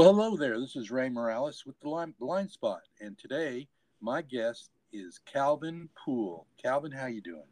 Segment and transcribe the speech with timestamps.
[0.00, 0.58] Well, hello there.
[0.58, 3.68] This is Ray Morales with the Line, Blind Spot, and today
[4.00, 6.46] my guest is Calvin Poole.
[6.56, 7.44] Calvin, how you doing?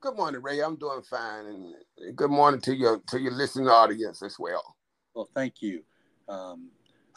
[0.00, 0.60] Good morning, Ray.
[0.60, 4.74] I'm doing fine, and good morning to your to your listening audience as well.
[5.12, 5.82] Well, thank you.
[6.30, 6.70] Um,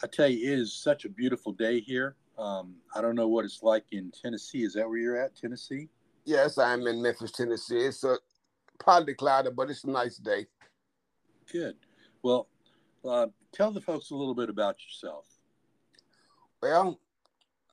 [0.04, 2.14] I tell you, it is such a beautiful day here.
[2.36, 4.62] Um, I don't know what it's like in Tennessee.
[4.62, 5.88] Is that where you're at, Tennessee?
[6.26, 7.78] Yes, I'm in Memphis, Tennessee.
[7.78, 8.18] It's a
[8.78, 10.44] partly cloudy, but it's a nice day.
[11.50, 11.76] Good.
[12.22, 12.48] Well,
[13.08, 15.26] uh, tell the folks a little bit about yourself.
[16.62, 16.98] Well,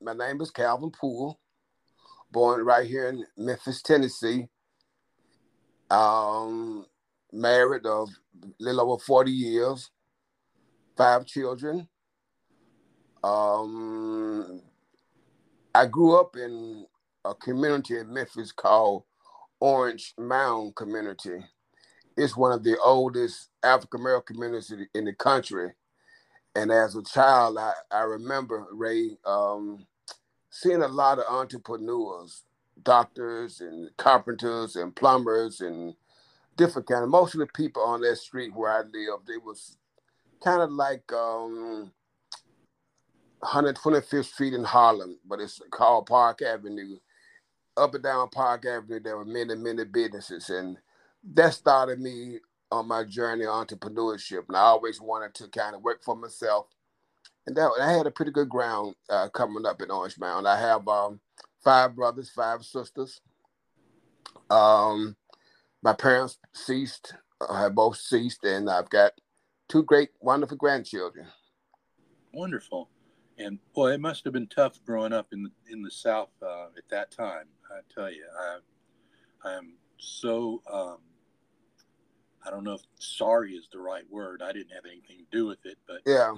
[0.01, 1.39] my name is Calvin Poole,
[2.31, 4.47] born right here in Memphis, Tennessee.
[5.89, 6.85] Um,
[7.31, 8.09] married of
[8.43, 9.89] a little over 40 years,
[10.97, 11.87] five children.
[13.23, 14.61] Um,
[15.73, 16.85] I grew up in
[17.25, 19.03] a community in Memphis called
[19.59, 21.39] Orange Mound Community.
[22.17, 25.73] It's one of the oldest African American communities in the country.
[26.55, 29.85] And as a child, I, I remember, Ray, um,
[30.51, 32.43] seeing a lot of entrepreneurs,
[32.83, 35.95] doctors and carpenters and plumbers and
[36.57, 39.77] different kind of, most of the people on that street where I lived, it was
[40.43, 41.91] kind of like um,
[43.43, 46.97] 125th Street in Harlem, but it's called Park Avenue.
[47.75, 50.49] Up and down Park Avenue, there were many, many businesses.
[50.49, 50.77] And
[51.33, 52.39] that started me
[52.71, 54.47] on my journey of entrepreneurship.
[54.47, 56.67] And I always wanted to kind of work for myself.
[57.45, 60.47] And that, I had a pretty good ground uh, coming up in Orange Mound.
[60.47, 61.19] I have um,
[61.63, 63.21] five brothers, five sisters.
[64.49, 65.15] Um,
[65.81, 69.11] my parents ceased, uh, have both ceased, and I've got
[69.67, 71.27] two great, wonderful grandchildren.
[72.33, 72.89] Wonderful.
[73.37, 76.67] And boy, it must have been tough growing up in the, in the South uh,
[76.77, 77.47] at that time.
[77.69, 78.59] I tell you, I,
[79.49, 80.97] I am so um,
[82.45, 84.41] I don't know if sorry is the right word.
[84.43, 86.33] I didn't have anything to do with it, but yeah,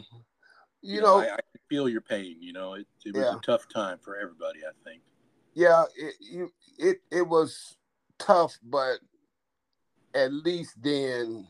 [0.82, 2.38] you, you know, know, I, I, feel your pain.
[2.40, 3.38] You know, it, it was yeah.
[3.38, 4.60] a tough time for everybody.
[4.60, 5.02] I think.
[5.54, 7.78] Yeah, it you it it was
[8.20, 9.00] tough, but
[10.14, 11.48] at least then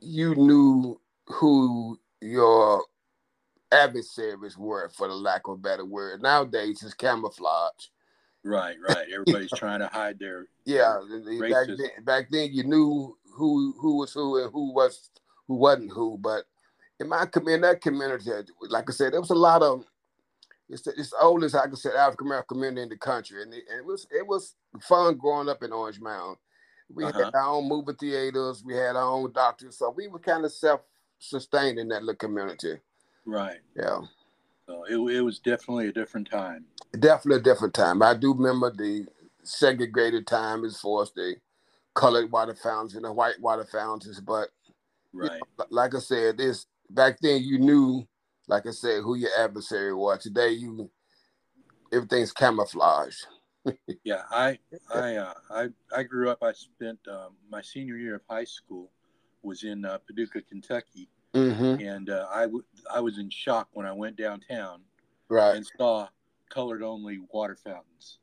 [0.00, 2.84] you knew who your
[3.72, 6.22] adversaries were, for the lack of a better word.
[6.22, 7.88] Nowadays, it's camouflage.
[8.44, 9.06] Right, right.
[9.12, 10.98] Everybody's trying to hide their yeah.
[11.08, 15.10] Their back then, back then, you knew who who was who and who was
[15.46, 16.18] who wasn't who.
[16.18, 16.44] But
[16.98, 18.30] in my in that community,
[18.68, 19.84] like I said, there was a lot of
[20.68, 23.64] it's the, it's the oldest, I said, African American community in the country, and it,
[23.70, 26.38] and it, was it was fun growing up in Orange Mound.
[26.92, 27.24] We uh-huh.
[27.24, 30.52] had our own movie theaters, we had our own doctors, so we were kind of
[30.52, 30.80] self
[31.18, 32.78] sustained in that little community.
[33.24, 33.58] Right.
[33.76, 34.00] Yeah.
[34.88, 36.64] It, it was definitely a different time.
[36.98, 38.02] Definitely a different time.
[38.02, 39.06] I do remember the
[39.42, 41.36] segregated time as far as the
[41.94, 44.20] colored water fountains and the white water fountains.
[44.20, 44.48] But
[45.12, 45.32] right.
[45.32, 48.06] You know, like I said, this back then you knew,
[48.48, 50.22] like I said, who your adversary was.
[50.22, 50.90] Today you
[51.92, 53.16] everything's camouflage.
[54.04, 54.58] yeah, I
[54.92, 56.42] I uh, I I grew up.
[56.42, 58.90] I spent um, my senior year of high school
[59.42, 61.86] was in uh, Paducah, Kentucky, Mm-hmm.
[61.86, 64.80] And uh, I, w- I was in shock when I went downtown
[65.28, 65.56] right.
[65.56, 66.08] and saw
[66.50, 68.18] colored only water fountains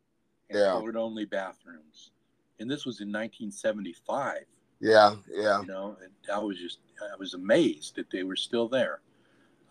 [0.49, 0.71] and yeah.
[0.71, 2.11] colored only bathrooms.
[2.59, 4.39] And this was in 1975.
[4.79, 5.61] Yeah, yeah.
[5.61, 9.01] You know, and I was just, I was amazed that they were still there.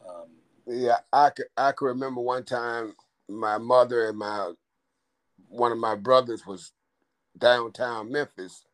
[0.06, 0.28] Um,
[0.66, 2.94] yeah, I could, I could remember one time
[3.28, 4.52] my mother and my,
[5.48, 6.72] one of my brothers was
[7.38, 8.64] downtown Memphis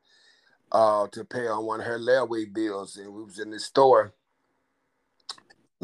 [0.72, 2.96] uh, to pay on one of her layaway bills.
[2.96, 4.14] And we was in the store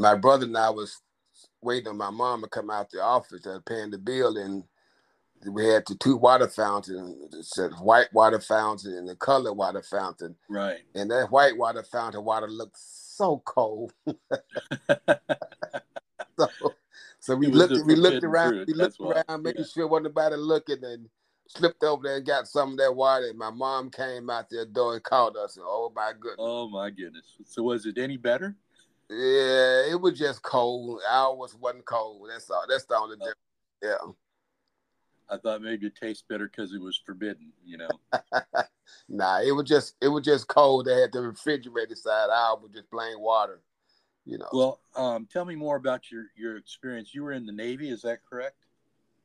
[0.00, 1.00] my brother and I was
[1.62, 4.64] waiting on my mom to come out the office and paying the bill, and
[5.46, 7.56] we had the two water fountains.
[7.58, 10.36] It white water fountain and the color water fountain.
[10.48, 10.80] Right.
[10.94, 13.92] And that white water fountain water looked so cold.
[16.38, 16.48] so,
[17.20, 18.66] so we looked we looked around, fruit.
[18.68, 19.70] we looked That's around, making yeah.
[19.72, 21.08] sure wasn't nobody looking and
[21.46, 23.28] slipped over there and got some of that water.
[23.28, 25.56] And my mom came out the door and called us.
[25.56, 26.36] And, oh my goodness.
[26.38, 27.36] Oh my goodness.
[27.44, 28.54] So was it any better?
[29.10, 31.00] Yeah, it was just cold.
[31.08, 32.30] Ours wasn't cold.
[32.32, 32.64] That's all.
[32.68, 33.34] That's the only difference.
[33.82, 33.96] Yeah.
[35.28, 37.88] I thought maybe it tastes better because it was forbidden, you know.
[39.08, 40.86] nah, it was just it was just cold.
[40.86, 42.30] They had the refrigerator side.
[42.30, 43.62] Ours was just plain water,
[44.24, 44.48] you know.
[44.52, 47.12] Well, um, tell me more about your your experience.
[47.12, 48.54] You were in the Navy, is that correct?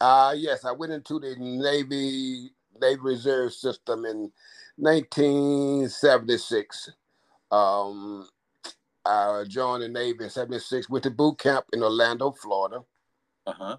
[0.02, 2.50] Uh yes, I went into the Navy
[2.82, 4.32] Navy Reserve system in
[4.78, 6.90] 1976.
[7.52, 8.28] Um,
[9.06, 12.82] I joined the Navy in 76, went to boot camp in Orlando, Florida.
[13.46, 13.78] Uh-huh.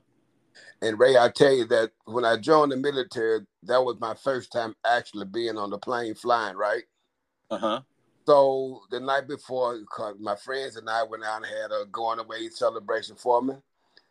[0.82, 4.52] And Ray, I tell you that when I joined the military, that was my first
[4.52, 6.84] time actually being on the plane flying, right?
[7.50, 7.80] Uh-huh.
[8.26, 9.80] So the night before,
[10.18, 13.54] my friends and I went out and had a going away celebration for me.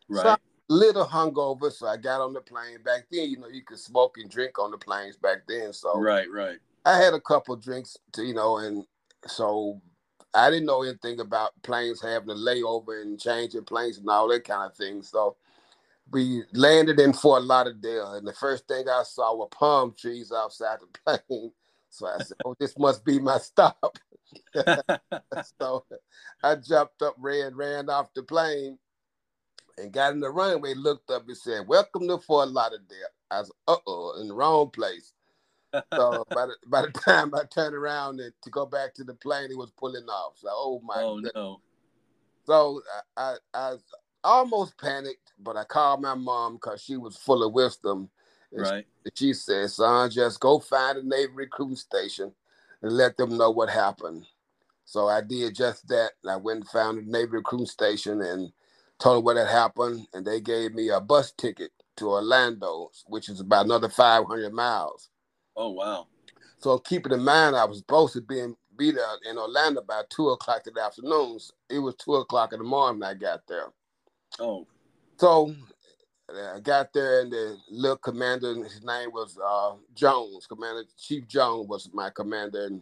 [0.10, 0.24] Right.
[0.24, 0.38] So
[0.70, 2.82] little hungover, so I got on the plane.
[2.84, 5.74] Back then, you know, you could smoke and drink on the planes back then.
[5.74, 6.58] So right, right.
[6.86, 8.86] I had a couple drinks to, you know, and
[9.28, 9.82] so
[10.36, 14.44] I didn't know anything about planes having a layover and changing planes and all that
[14.44, 15.02] kind of thing.
[15.04, 15.38] So
[16.12, 20.80] we landed in Fort Lauderdale, and the first thing I saw were palm trees outside
[20.82, 21.52] the plane.
[21.90, 23.98] So I said, "Oh, this must be my stop."
[25.60, 25.86] so
[26.44, 28.78] I jumped up, ran, ran off the plane,
[29.78, 30.76] and got in the runway.
[30.76, 34.72] Looked up and said, "Welcome to Fort Lauderdale." I was, "Uh oh, in the wrong
[34.72, 35.14] place."
[35.94, 39.14] So by the, by the time I turned around and to go back to the
[39.14, 40.34] plane, it was pulling off.
[40.38, 41.32] So oh my oh, goodness.
[41.36, 41.62] no.
[42.46, 42.82] So
[43.18, 43.76] I, I, I
[44.24, 48.10] almost panicked, but I called my mom because she was full of wisdom.
[48.52, 48.86] And right.
[49.18, 52.32] She, she said, "Son, just go find a Navy recruiting station
[52.82, 54.26] and let them know what happened."
[54.86, 56.12] So I did just that.
[56.28, 58.52] I went and found a Navy recruiting station and
[59.00, 63.30] told them what had happened, and they gave me a bus ticket to Orlando, which
[63.30, 65.10] is about another 500 miles.
[65.56, 66.08] Oh wow!
[66.60, 70.02] So keeping in mind, I was supposed to be in, be there in Orlando by
[70.10, 71.40] two o'clock in the afternoon.
[71.70, 73.68] It was two o'clock in the morning when I got there.
[74.40, 74.66] Oh.
[75.18, 75.56] So
[76.30, 80.48] I got there, and the little commander, his name was uh, Jones.
[80.48, 82.82] Commander Chief Jones was my commander, and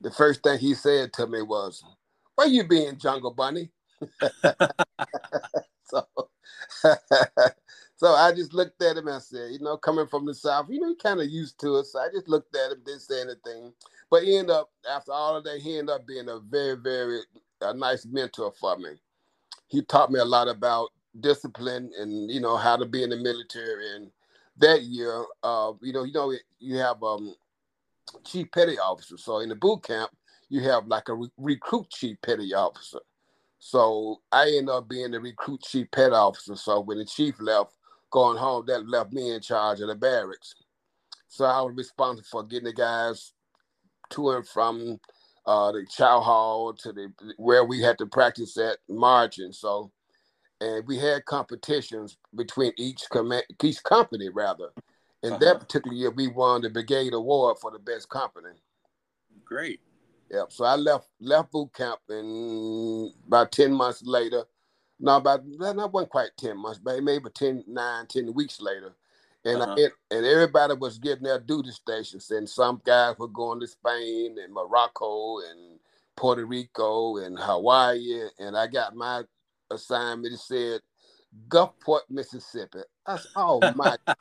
[0.00, 1.84] the first thing he said to me was,
[2.34, 3.70] "Where you been, Jungle Bunny?"
[5.84, 6.06] so
[8.02, 10.66] So I just looked at him and I said, you know, coming from the South,
[10.68, 11.86] you know, he kind of used to it.
[11.86, 13.72] So I just looked at him, didn't say anything.
[14.10, 17.20] But he ended up, after all of that, he ended up being a very, very
[17.60, 19.00] a nice mentor for me.
[19.68, 20.88] He taught me a lot about
[21.20, 23.94] discipline and, you know, how to be in the military.
[23.94, 24.10] And
[24.56, 27.36] that year, uh, you know, you know, you have um,
[28.24, 29.16] chief petty officer.
[29.16, 30.10] So in the boot camp,
[30.48, 32.98] you have like a re- recruit chief petty officer.
[33.60, 36.56] So I ended up being the recruit chief petty officer.
[36.56, 37.76] So when the chief left,
[38.12, 40.54] going home, that left me in charge of the barracks.
[41.28, 43.32] So I was responsible for getting the guys
[44.10, 45.00] to and from
[45.46, 49.52] uh, the chow hall to the where we had to practice at marching.
[49.52, 49.90] So,
[50.60, 54.68] and we had competitions between each command, each company rather.
[55.22, 55.38] In uh-huh.
[55.44, 58.50] that particular year, we won the brigade award for the best company.
[59.44, 59.80] Great.
[60.30, 60.52] Yep.
[60.52, 64.44] So I left left boot camp, and about ten months later,
[65.02, 68.94] no, about that wasn't quite 10 months, but maybe 10, 9, 10 weeks later.
[69.44, 69.74] And uh-huh.
[69.76, 74.36] I, and everybody was getting their duty stations, and some guys were going to Spain
[74.42, 75.80] and Morocco and
[76.16, 78.28] Puerto Rico and Hawaii.
[78.38, 79.22] And I got my
[79.72, 80.34] assignment.
[80.34, 80.80] It said
[81.48, 82.82] Gulfport, Mississippi.
[83.04, 83.96] I said, "Oh my!"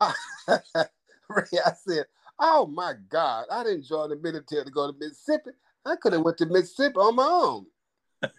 [0.00, 2.06] I said,
[2.38, 5.50] "Oh my God!" I didn't join the military to go to Mississippi.
[5.84, 7.66] I could have went to Mississippi on my own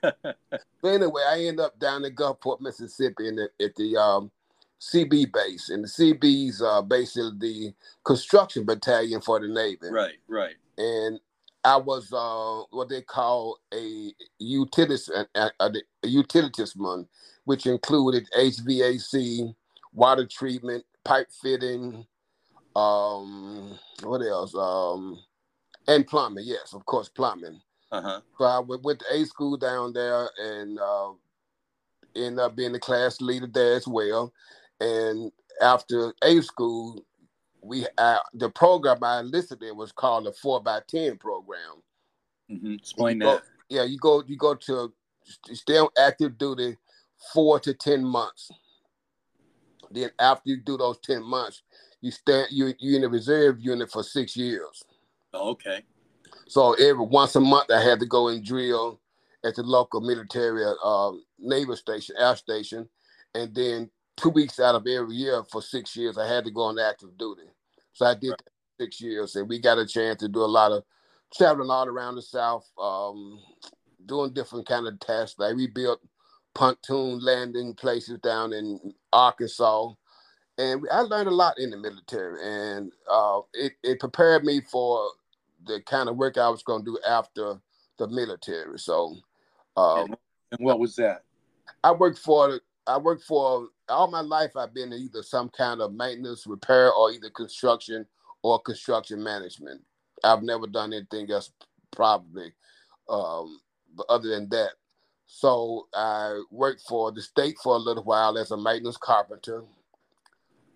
[0.01, 4.31] but anyway, I end up down in Gulfport, Mississippi, in the, at the um,
[4.79, 9.89] CB base, and the CB's uh, basically the construction battalion for the Navy.
[9.89, 10.55] Right, right.
[10.77, 11.19] And
[11.63, 15.71] I was uh, what they call a utilities a, a,
[16.03, 17.07] a utilities man,
[17.45, 19.55] which included HVAC,
[19.93, 22.05] water treatment, pipe fitting,
[22.75, 24.55] um, what else?
[24.55, 25.19] Um,
[25.87, 26.45] and plumbing.
[26.47, 27.61] Yes, of course, plumbing.
[27.93, 28.21] Uh-huh.
[28.39, 31.11] So I went to A school down there and uh,
[32.15, 34.33] ended up being the class leader there as well.
[34.79, 35.31] And
[35.61, 37.05] after A school,
[37.61, 41.83] we uh, the program I enlisted in was called the four by ten program.
[42.51, 42.73] Mm-hmm.
[42.73, 43.25] Explain that.
[43.25, 44.91] Go, yeah, you go you go to
[45.53, 46.75] stay on active duty
[47.31, 48.49] four to ten months.
[49.91, 51.61] Then after you do those ten months,
[52.01, 54.83] you stay you you in the reserve unit for six years.
[55.31, 55.83] Oh, okay.
[56.53, 59.01] So every once a month, I had to go and drill
[59.43, 62.87] at the local military uh, naval station, air station,
[63.33, 66.61] and then two weeks out of every year for six years, I had to go
[66.61, 67.49] on active duty.
[67.93, 68.35] So I did
[68.79, 70.83] six years, and we got a chance to do a lot of
[71.33, 73.39] traveling all around the South, um,
[74.05, 75.39] doing different kind of tasks.
[75.39, 76.01] Like we built
[76.53, 79.93] pontoon landing places down in Arkansas,
[80.59, 85.09] and I learned a lot in the military, and uh, it, it prepared me for
[85.65, 87.59] the kind of work I was going to do after
[87.97, 88.79] the military.
[88.79, 89.15] So,
[89.77, 90.15] um,
[90.51, 91.23] and what was that?
[91.83, 94.55] I worked for I worked for all my life.
[94.55, 98.05] I've been in either some kind of maintenance, repair, or either construction
[98.41, 99.81] or construction management.
[100.23, 101.51] I've never done anything else,
[101.91, 102.53] probably,
[103.09, 103.59] um,
[103.95, 104.71] but other than that.
[105.25, 109.63] So I worked for the state for a little while as a maintenance carpenter.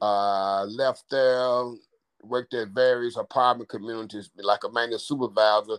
[0.02, 1.74] Uh, left there
[2.24, 5.78] worked at various apartment communities, like a maintenance supervisor,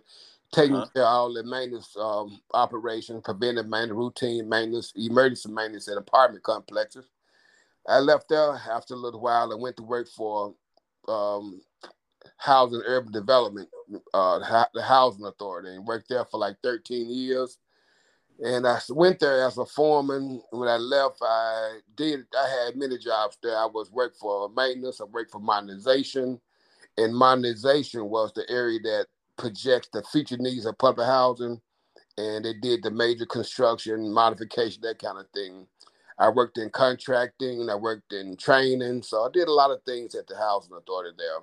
[0.53, 0.87] taking uh-huh.
[0.95, 6.43] care of all the maintenance um, operations, preventive maintenance, routine maintenance, emergency maintenance at apartment
[6.43, 7.09] complexes.
[7.87, 10.55] I left there after a little while and went to work for
[11.09, 11.61] um,
[12.37, 13.69] Housing Urban Development,
[14.13, 17.59] uh, the Housing Authority, and worked there for like 13 years.
[18.41, 20.41] And I went there as a foreman.
[20.51, 22.21] When I left, I did.
[22.37, 23.57] I had many jobs there.
[23.57, 25.01] I was worked for maintenance.
[25.01, 26.41] I worked for modernization,
[26.97, 31.61] and modernization was the area that projects the future needs of public housing,
[32.17, 35.67] and they did the major construction, modification, that kind of thing.
[36.19, 37.69] I worked in contracting.
[37.71, 41.17] I worked in training, so I did a lot of things at the housing authority
[41.19, 41.39] there.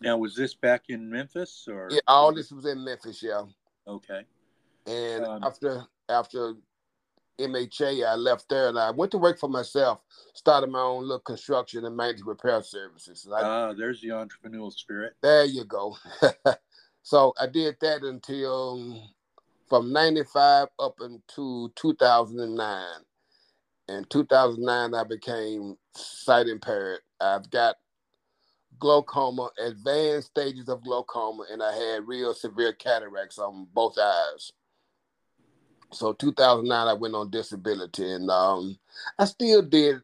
[0.00, 1.88] Now, was this back in Memphis or?
[1.90, 3.22] Yeah, all this was in Memphis.
[3.22, 3.42] Yeah.
[3.86, 4.22] Okay.
[4.86, 6.54] And um, after after
[7.38, 10.00] MHA, I left there and I went to work for myself.
[10.34, 13.26] Started my own little construction and maintenance repair services.
[13.30, 15.14] Ah, there's the entrepreneurial spirit.
[15.22, 15.96] There you go.
[17.02, 19.10] so I did that until
[19.68, 22.84] from 95 up into 2009.
[23.88, 27.00] In 2009, I became sight impaired.
[27.20, 27.76] I've got
[28.78, 34.52] glaucoma, advanced stages of glaucoma, and I had real severe cataracts on both eyes.
[35.92, 38.78] So 2009, I went on disability, and um,
[39.18, 40.02] I still did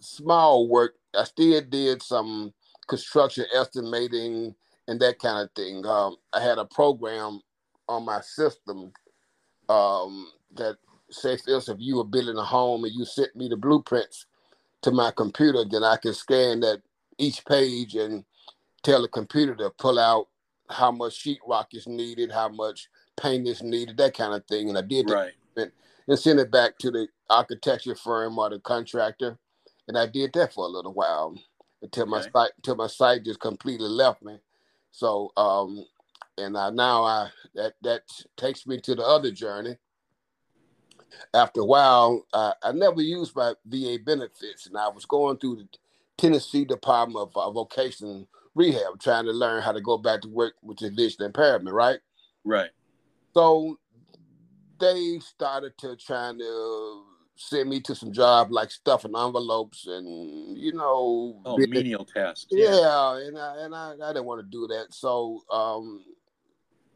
[0.00, 0.94] small work.
[1.16, 2.52] I still did some
[2.88, 4.54] construction estimating
[4.88, 5.86] and that kind of thing.
[5.86, 7.40] Um, I had a program
[7.88, 8.92] on my system
[9.68, 10.76] um, that
[11.10, 14.26] say, if you were building a home and you sent me the blueprints
[14.82, 16.82] to my computer, then I can scan that
[17.18, 18.24] each page and
[18.82, 20.28] tell the computer to pull out
[20.70, 24.68] how much sheetrock is needed, how much paint is needed, that kind of thing.
[24.68, 25.32] And I did right.
[25.56, 25.72] that
[26.08, 29.38] and send it back to the architecture firm or the contractor.
[29.86, 31.36] And I did that for a little while
[31.82, 32.10] until okay.
[32.10, 34.38] my sight until my sight just completely left me.
[34.90, 35.84] So um
[36.38, 38.02] and I, now I that that
[38.36, 39.76] takes me to the other journey.
[41.32, 45.56] After a while, I, I never used my VA benefits, and I was going through
[45.56, 45.68] the
[46.18, 50.54] Tennessee Department of uh, Vocational Rehab, trying to learn how to go back to work
[50.62, 51.98] with the vision impairment, right?
[52.44, 52.70] Right.
[53.34, 53.78] So
[54.80, 57.02] they started to trying to
[57.36, 62.46] send me to some job like stuffing envelopes and you know oh, menial tasks.
[62.50, 64.86] Yeah, yeah and I, and I, I didn't want to do that.
[64.92, 66.04] So um,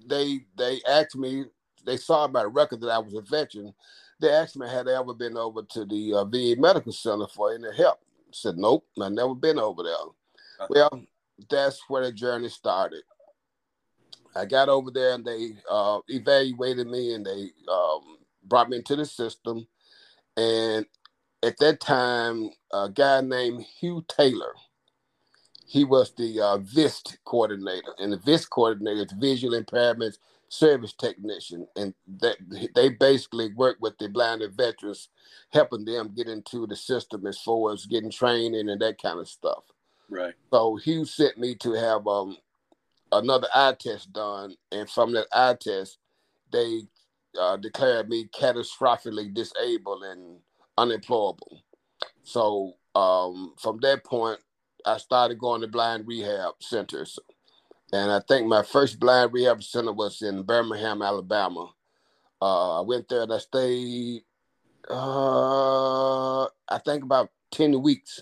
[0.07, 1.45] they they asked me.
[1.85, 3.75] They saw my record that I was a veteran.
[4.21, 7.53] They asked me had I ever been over to the uh, VA Medical Center for
[7.53, 7.99] any help
[8.35, 9.93] said, nope, I never been over there.
[9.93, 10.67] Uh-huh.
[10.71, 11.03] Well,
[11.51, 13.03] that's where the journey started.
[14.35, 18.97] I got over there and they uh, evaluated me and they um, brought me into
[18.97, 19.67] the system.
[20.37, 20.87] And
[21.43, 24.55] at that time, a guy named Hugh Taylor,
[25.67, 27.95] he was the uh, VIST coordinator.
[27.99, 30.19] And the VIST coordinator is visual impairments
[30.53, 32.37] service technician, and that
[32.75, 35.09] they basically work with the blinded veterans,
[35.51, 39.29] helping them get into the system as far as getting training and that kind of
[39.29, 39.65] stuff.
[40.11, 40.35] Right.
[40.53, 42.37] So Hugh sent me to have um
[43.13, 45.99] another eye test done, and from that eye test,
[46.51, 46.83] they
[47.39, 50.39] uh, declared me catastrophically disabled and
[50.77, 51.63] unemployable.
[52.23, 54.41] So um, from that point,
[54.85, 57.19] I started going to blind rehab centers.
[57.93, 61.71] And I think my first blind rehab center was in Birmingham, Alabama.
[62.41, 64.23] Uh, I went there and I stayed,
[64.91, 68.21] uh, I think about 10 weeks.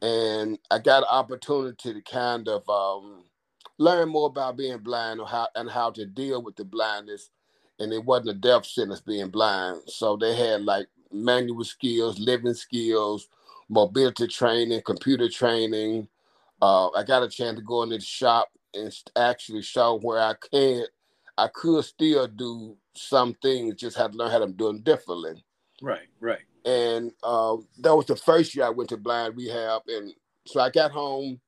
[0.00, 3.24] And I got an opportunity to kind of um,
[3.82, 7.30] learn more about being blind and how, and how to deal with the blindness.
[7.78, 9.82] And it wasn't a death sentence being blind.
[9.86, 13.28] So they had like manual skills, living skills,
[13.68, 16.08] mobility training, computer training,
[16.62, 20.34] uh, I got a chance to go into the shop and actually show where I
[20.52, 20.88] can't.
[21.36, 25.44] I could still do some things, just had to learn how to do them differently.
[25.82, 26.42] Right, right.
[26.64, 30.12] And uh, that was the first year I went to blind rehab, and
[30.46, 31.40] so I got home.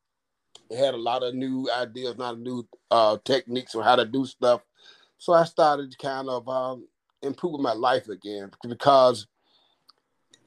[0.71, 4.63] Had a lot of new ideas, not new uh, techniques on how to do stuff.
[5.19, 6.87] So I started kind of um,
[7.23, 9.27] improving my life again because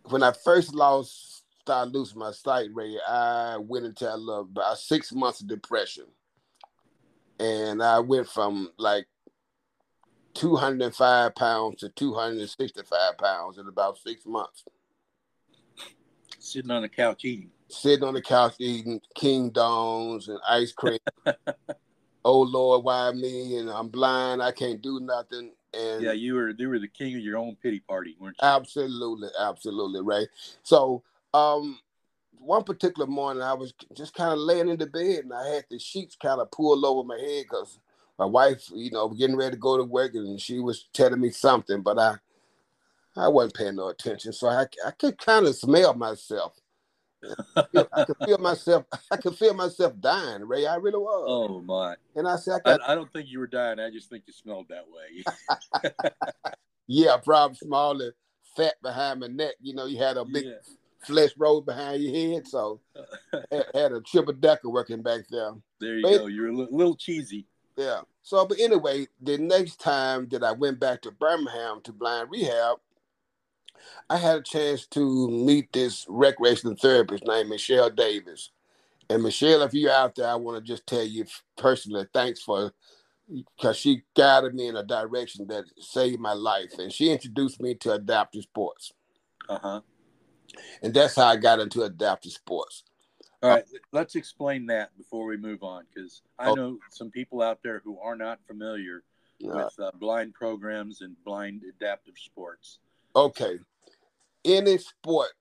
[0.10, 5.42] when I first lost started losing my sight rate, I went into about six months
[5.42, 6.06] of depression.
[7.40, 9.06] And I went from like
[10.36, 14.64] 205 pounds to 265 pounds in about six months.
[16.40, 17.52] Sitting on the couch eating.
[17.70, 21.00] Sitting on the couch eating king dogs and ice cream.
[22.26, 23.58] oh Lord, why me?
[23.58, 24.42] And I'm blind.
[24.42, 25.52] I can't do nothing.
[25.74, 28.48] And yeah, you were you were the king of your own pity party, weren't you?
[28.48, 30.28] Absolutely, absolutely, right.
[30.64, 31.80] So um,
[32.40, 35.66] one particular morning, I was just kind of laying in the bed, and I had
[35.70, 37.80] the sheets kind of pulled over my head because
[38.18, 41.30] my wife, you know, getting ready to go to work, and she was telling me
[41.30, 42.16] something, but I,
[43.16, 44.34] I wasn't paying no attention.
[44.34, 46.54] So I, I could kind of smell myself.
[47.56, 48.86] I could feel myself.
[49.12, 50.66] I could feel myself dying, Ray.
[50.66, 51.26] I really was.
[51.28, 51.96] Oh my!
[52.16, 53.80] And I said, I, I, I don't think you were dying.
[53.80, 55.92] I just think you smelled that way.
[56.88, 58.14] yeah, probably small and
[58.56, 59.56] fat behind my neck.
[59.62, 60.54] You know, you had a big yeah.
[61.02, 62.80] flesh roll behind your head, so
[63.74, 65.54] had a triple decker working back there.
[65.80, 66.28] There you but, go.
[66.28, 67.46] You're a little cheesy.
[67.76, 68.02] Yeah.
[68.24, 72.78] So, but anyway, the next time that I went back to Birmingham to blind rehab,
[74.10, 78.52] I had a chance to meet this recreational therapist named Michelle Davis.
[79.10, 81.26] And Michelle, if you're out there, I want to just tell you
[81.58, 82.74] personally, thanks for
[83.58, 86.78] because she guided me in a direction that saved my life.
[86.80, 88.94] And she introduced me to adaptive sports.
[89.50, 89.82] Uh-huh.
[90.82, 92.84] And that's how I got into adaptive sports.
[93.44, 97.60] All right, let's explain that before we move on, because I know some people out
[97.64, 99.04] there who are not familiar
[99.40, 102.80] with uh, blind programs and blind adaptive sports.
[103.18, 103.58] Okay,
[104.46, 105.32] any sport,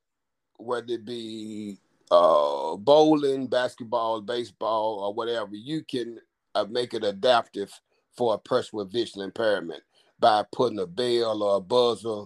[0.56, 1.76] whether it be
[2.11, 6.18] uh, bowling, basketball, baseball, or whatever, you can
[6.54, 7.71] uh, make it adaptive
[8.16, 9.83] for a person with visual impairment
[10.18, 12.25] by putting a bell or a buzzer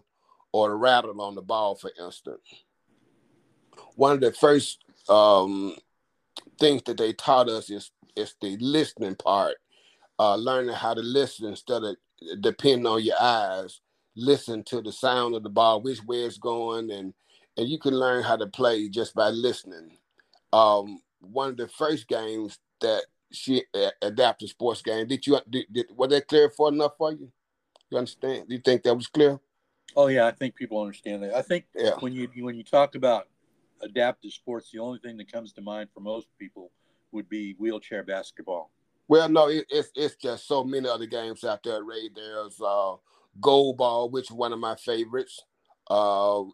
[0.53, 2.65] or a rattle on the ball, for instance.
[3.97, 5.75] One of the first um,
[6.61, 9.57] things that they taught us is is the listening part,
[10.21, 11.97] uh, learning how to listen instead of
[12.41, 13.81] depending on your eyes.
[14.17, 17.15] Listen to the sound of the ball, which way it's going, and
[17.57, 19.97] and you can learn how to play just by listening.
[20.53, 23.03] Um, one of the first games that
[23.33, 25.07] she uh, adapted sports game.
[25.07, 27.31] Did you did, did was that clear for enough for you?
[27.91, 28.49] You understand?
[28.49, 29.39] Do you think that was clear?
[29.97, 31.35] Oh yeah, I think people understand that.
[31.35, 31.93] I think yeah.
[32.01, 33.29] when you when you talk about
[33.83, 36.71] adaptive sports, the only thing that comes to mind for most people
[37.13, 38.71] would be wheelchair basketball.
[39.09, 42.11] Well, no, it, it's it's just so many other games out there, Ray.
[42.15, 42.95] There's uh,
[43.41, 45.43] goal ball, which is one of my favorites.
[45.89, 46.45] Uh,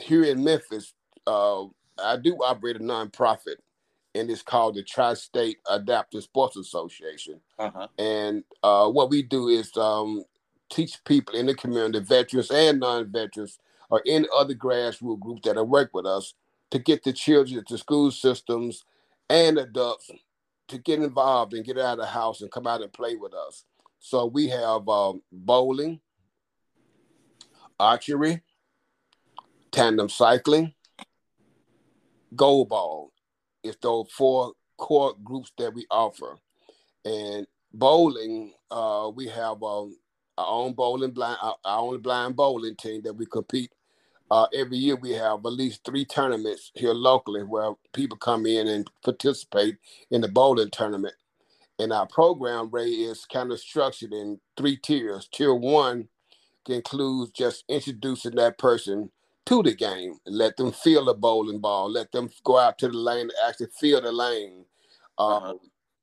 [0.00, 0.94] here in Memphis,
[1.26, 1.64] uh,
[2.02, 3.56] I do operate a nonprofit,
[4.14, 7.40] and it's called the Tri-State Adaptive Sports Association.
[7.58, 7.88] Uh-huh.
[7.98, 10.24] And uh, what we do is um,
[10.70, 13.58] teach people in the community, veterans and non-veterans,
[13.90, 16.34] or any other grassroots group that work with us,
[16.70, 18.84] to get the children to school systems
[19.28, 20.10] and adults
[20.68, 23.34] to get involved and get out of the house and come out and play with
[23.34, 23.64] us.
[23.98, 26.00] So we have um, bowling,
[27.80, 28.42] archery,
[29.72, 30.74] tandem cycling,
[32.36, 33.12] goal ball.
[33.62, 36.36] It's those four core groups that we offer.
[37.04, 39.96] And bowling, uh, we have um,
[40.38, 43.70] our own bowling blind, our own blind bowling team that we compete
[44.30, 48.68] uh, every year we have at least three tournaments here locally where people come in
[48.68, 49.76] and participate
[50.10, 51.14] in the bowling tournament.
[51.80, 55.28] And our program, Ray, is kind of structured in three tiers.
[55.32, 56.08] Tier one
[56.68, 59.10] includes just introducing that person
[59.46, 62.96] to the game, let them feel the bowling ball, let them go out to the
[62.96, 64.64] lane and actually feel the lane.
[65.18, 65.54] Uh, uh-huh.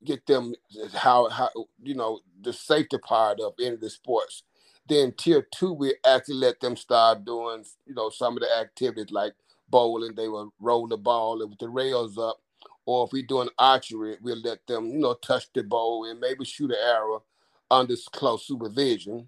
[0.04, 0.54] Get them
[0.94, 1.50] how how
[1.82, 4.44] you know the safety part of any of the sports
[4.88, 9.12] then tier two, we actually let them start doing, you know, some of the activities
[9.12, 9.34] like
[9.70, 10.16] bowling.
[10.16, 12.38] They will roll the ball with the rails up.
[12.86, 16.46] Or if we're doing archery, we'll let them, you know, touch the bow and maybe
[16.46, 17.24] shoot an arrow
[17.70, 19.28] under close supervision.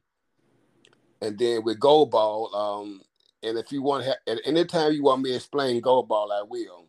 [1.22, 3.02] And then with goal ball, um,
[3.44, 6.88] and if you want, at any time you want me to explain ball, I will.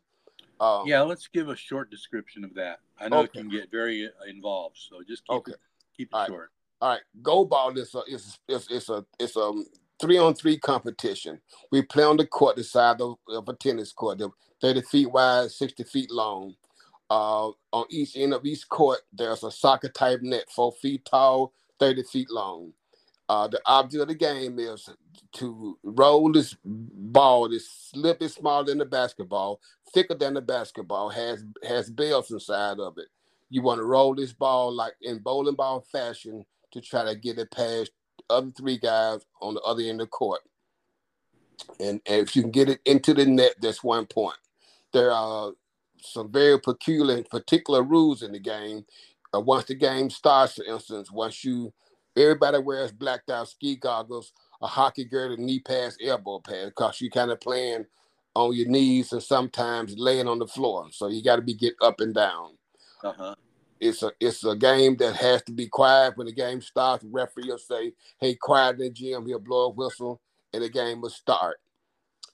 [0.61, 2.81] Um, yeah, let's give a short description of that.
[3.01, 3.25] I know okay.
[3.27, 5.53] it can get very involved, so just keep okay.
[5.53, 5.59] it
[5.97, 6.41] keep it All short.
[6.41, 6.49] Right.
[6.83, 9.53] All right, ball is a is it's, it's a it's a
[10.01, 11.41] three on three competition.
[11.71, 14.21] We play on the court the size of, of a tennis court,
[14.61, 16.55] 30 feet wide, 60 feet long.
[17.11, 21.53] Uh, on each end of each court, there's a soccer type net, four feet tall,
[21.79, 22.73] 30 feet long.
[23.31, 24.91] Uh, the object of the game is
[25.31, 27.49] to roll this ball.
[27.49, 29.61] This slip is smaller than the basketball,
[29.95, 33.07] thicker than the basketball, has has bells inside of it.
[33.49, 37.39] You want to roll this ball like in bowling ball fashion to try to get
[37.39, 37.93] it past
[38.29, 40.41] other three guys on the other end of the court.
[41.79, 44.39] And, and if you can get it into the net, that's one point.
[44.93, 45.53] There are
[46.03, 48.87] some very peculiar, particular rules in the game.
[49.33, 51.73] Uh, once the game starts, for instance, once you
[52.21, 57.11] everybody wears blacked out ski goggles, a hockey girdle, knee pads, elbow pads, because you
[57.11, 57.87] kind of playing
[58.35, 60.87] on your knees and sometimes laying on the floor.
[60.93, 62.57] So you got to be get up and down.
[63.03, 63.35] Uh-huh
[63.81, 67.03] it's a it's a game that has to be quiet when the game starts.
[67.03, 70.21] The referee will say, "Hey, quiet in the gym." He'll blow a whistle,
[70.53, 71.59] and the game will start.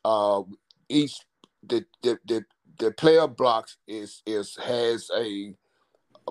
[0.05, 0.43] Uh,
[0.89, 1.15] each
[1.63, 2.45] the the the,
[2.79, 5.55] the player blocks is is has a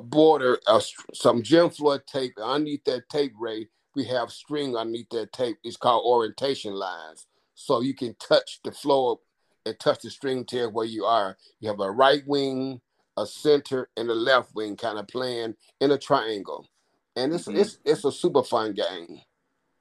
[0.01, 0.81] border, uh,
[1.13, 2.33] some gym floor tape.
[2.41, 5.57] Underneath that tape, Ray, we have string underneath that tape.
[5.63, 7.27] It's called orientation lines.
[7.55, 9.19] So you can touch the floor
[9.65, 11.37] and touch the string tail where you are.
[11.59, 12.81] You have a right wing,
[13.17, 16.67] a center, and a left wing kind of playing in a triangle.
[17.15, 17.59] And it's mm-hmm.
[17.59, 19.21] it's it's a super fun game.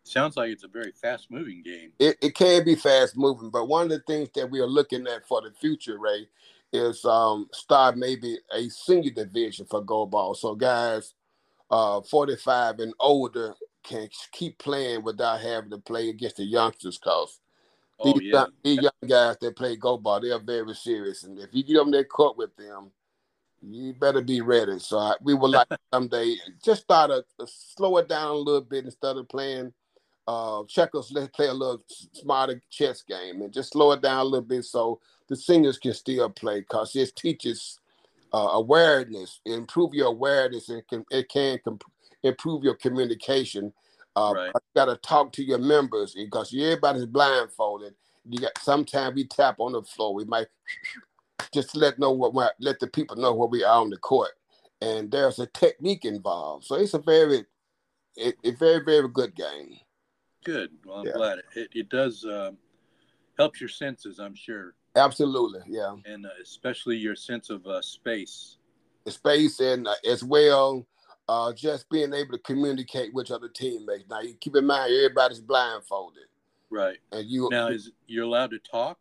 [0.05, 1.93] Sounds like it's a very fast moving game.
[1.99, 5.07] It, it can be fast moving, but one of the things that we are looking
[5.07, 6.29] at for the future, Ray,
[6.75, 10.37] is um start maybe a senior division for goalball.
[10.37, 11.15] So guys
[11.71, 17.41] uh 45 and older can keep playing without having to play against the youngsters cause
[18.01, 18.33] oh, these, yeah.
[18.33, 21.25] young, these young guys that play goalball, they are very serious.
[21.25, 22.91] And if you get on that court with them,
[23.63, 24.79] you better be ready.
[24.79, 28.85] So I, we would like someday just start to slow it down a little bit
[28.85, 29.73] instead of playing
[30.27, 31.11] uh, checkers.
[31.13, 31.83] Let's play a little
[32.13, 35.95] smarter chess game and just slow it down a little bit so the seniors can
[35.95, 37.81] still play because it teaches
[38.33, 41.85] uh, awareness, improve your awareness, and can, it can comp-
[42.23, 43.73] improve your communication.
[44.17, 44.47] Uh, right.
[44.55, 47.95] You got to talk to your members because everybody's blindfolded.
[48.29, 50.15] You got sometimes we tap on the floor.
[50.15, 50.49] We might
[51.55, 54.33] just let know what let the people know where we are on the court,
[54.81, 56.65] and there's a technique involved.
[56.65, 57.45] So it's a very,
[58.17, 59.77] it, a very very good game.
[60.45, 60.71] Good.
[60.85, 61.13] Well, I'm yeah.
[61.13, 62.53] glad it, it does uh,
[63.37, 64.19] helps your senses.
[64.19, 64.75] I'm sure.
[64.97, 65.95] Absolutely, yeah.
[66.07, 68.59] And uh, especially your sense of uh, space.
[69.05, 70.87] The space and uh, as well,
[71.29, 74.05] uh, just being able to communicate with other teammates.
[74.09, 76.25] Now, you keep in mind everybody's blindfolded.
[76.71, 76.99] Right.
[77.13, 78.99] And you now is you're allowed to talk.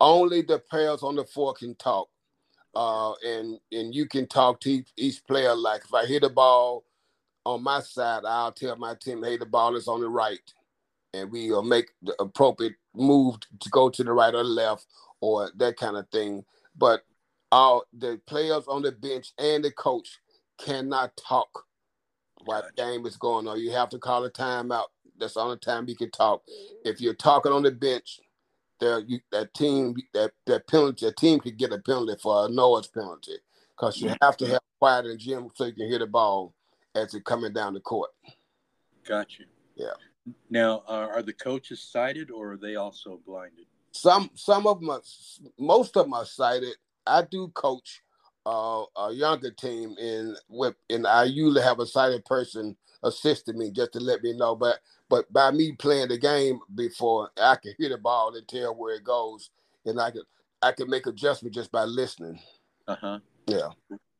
[0.00, 2.08] Only the players on the floor can talk,
[2.74, 5.54] uh, and and you can talk to each, each player.
[5.54, 6.84] Like if I hit a ball
[7.44, 10.40] on my side, I'll tell my team, "Hey, the ball is on the right."
[11.14, 14.86] and we'll make the appropriate move to go to the right or the left
[15.20, 16.44] or that kind of thing.
[16.76, 17.04] But
[17.52, 20.18] all the players on the bench and the coach
[20.58, 21.66] cannot talk
[22.44, 23.60] while the game is going on.
[23.60, 24.86] You have to call a timeout.
[25.18, 26.42] That's the only time you can talk.
[26.84, 28.18] If you're talking on the bench,
[28.80, 32.48] there you, that team that that penalty, a team could get a penalty for a
[32.48, 33.36] noise penalty
[33.70, 36.52] because you have to have quiet in the gym so you can hear the ball
[36.94, 38.10] as it's coming down the court.
[39.06, 39.46] Got you.
[39.76, 39.94] Yeah.
[40.48, 43.66] Now, uh, are the coaches sighted or are they also blinded?
[43.92, 45.02] Some some of them, are,
[45.58, 46.74] most of them are sighted.
[47.06, 48.02] I do coach
[48.46, 53.70] uh, a younger team, and with and I usually have a sighted person assisting me
[53.70, 54.56] just to let me know.
[54.56, 54.78] But
[55.08, 58.96] but by me playing the game before, I can hear the ball and tell where
[58.96, 59.50] it goes,
[59.84, 60.22] and I can
[60.62, 62.40] I can make adjustments just by listening.
[62.88, 63.18] Uh huh.
[63.46, 63.68] Yeah.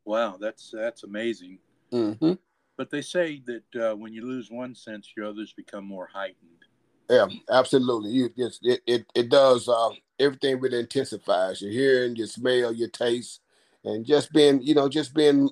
[0.05, 1.59] Wow, that's that's amazing.
[1.93, 2.35] Mm-hmm.
[2.77, 6.65] But they say that uh, when you lose one sense, your others become more heightened.
[7.09, 8.11] Yeah, absolutely.
[8.11, 13.41] You it it, it does uh, everything really intensifies your hearing, your smell, your taste,
[13.85, 15.51] and just being you know just being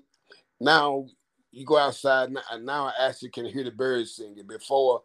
[0.60, 1.06] now
[1.50, 4.46] you go outside and now I actually can hear the birds singing.
[4.46, 5.02] Before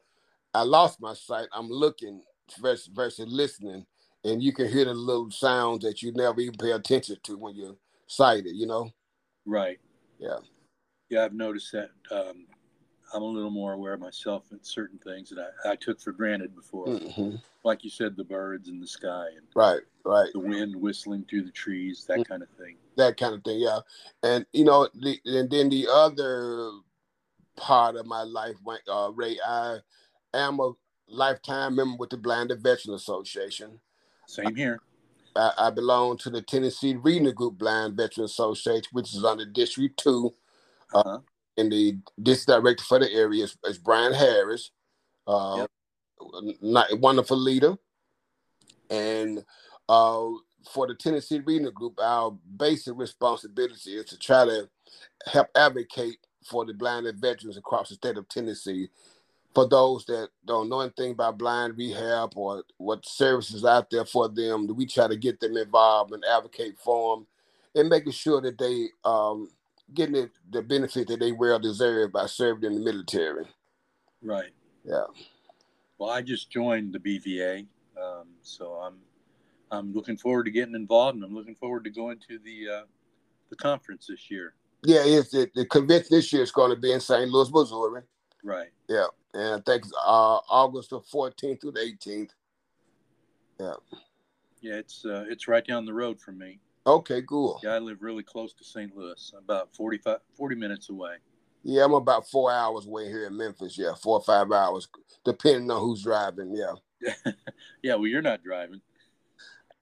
[0.53, 2.23] I lost my sight, I'm looking
[2.59, 3.85] versus versus listening,
[4.23, 7.55] and you can hear the little sounds that you never even pay attention to when
[7.55, 7.75] you're
[8.07, 8.55] sighted.
[8.55, 8.89] You know.
[9.45, 9.79] Right.
[10.17, 10.37] Yeah
[11.09, 12.45] yeah, I've noticed that um,
[13.13, 16.11] I'm a little more aware of myself and certain things that I, I took for
[16.11, 16.87] granted before.
[16.87, 17.35] Mm-hmm.
[17.63, 21.43] Like you said, the birds in the sky and right, right, the wind whistling through
[21.43, 22.31] the trees, that mm-hmm.
[22.31, 22.75] kind of thing.
[22.97, 23.79] That kind of thing, yeah.
[24.23, 26.71] And you know, the, and then the other
[27.55, 28.55] part of my life,
[28.89, 29.77] uh, Ray, I
[30.33, 30.73] am a
[31.09, 33.79] lifetime member with the Blinded Veteran Association.
[34.27, 34.79] Same here.
[35.35, 39.97] I, I belong to the Tennessee Regional Group Blind Veteran Association, which is under District
[39.97, 40.33] Two
[40.93, 41.19] uh-huh.
[41.57, 44.71] and the this director for the area is, is Brian Harris,
[45.27, 46.55] uh, yep.
[46.61, 47.75] not, wonderful leader.
[48.89, 49.43] And
[49.89, 50.27] uh,
[50.71, 54.69] for the Tennessee Regional Group, our basic responsibility is to try to
[55.25, 58.89] help advocate for the blinded veterans across the state of Tennessee.
[59.53, 64.29] For those that don't know anything about blind rehab or what services out there for
[64.29, 67.27] them, we try to get them involved and advocate for them
[67.75, 69.49] and making sure that they um,
[69.93, 73.45] getting the, the benefit that they well deserve by serving in the military.
[74.21, 74.51] Right.
[74.83, 75.05] Yeah.
[75.97, 77.65] Well, I just joined the BVA,
[78.01, 78.95] um, so I'm
[79.71, 82.81] I'm looking forward to getting involved, and I'm looking forward to going to the uh,
[83.49, 84.53] the conference this year.
[84.83, 87.29] Yeah, it's the, the convention this year is going to be in St.
[87.29, 88.03] Louis, Missouri.
[88.43, 88.69] Right.
[88.87, 92.29] Yeah, and I think it's uh, August the 14th through the 18th.
[93.59, 93.73] Yeah.
[94.61, 96.59] Yeah, it's uh, it's right down the road from me.
[96.87, 97.59] Okay, cool.
[97.61, 98.95] Yeah, I live really close to St.
[98.95, 101.15] Louis, about 45, 40 minutes away.
[101.61, 103.77] Yeah, I'm about four hours away here in Memphis.
[103.77, 104.87] Yeah, four or five hours,
[105.25, 106.55] depending on who's driving.
[106.55, 106.75] Yeah.
[107.83, 108.79] yeah, well, you're not driving.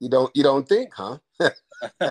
[0.00, 1.18] You don't you don't think, huh?
[2.00, 2.10] well,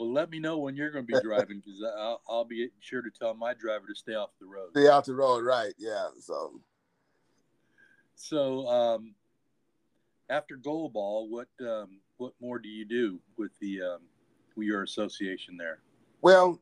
[0.00, 3.10] let me know when you're going to be driving because I'll, I'll be sure to
[3.10, 4.70] tell my driver to stay off the road.
[4.72, 5.72] Stay off the road, right?
[5.78, 6.08] Yeah.
[6.18, 6.60] So,
[8.16, 9.14] so um,
[10.28, 14.00] after goalball, what um, what more do you do with the um,
[14.56, 15.78] with your association there?
[16.22, 16.60] Well,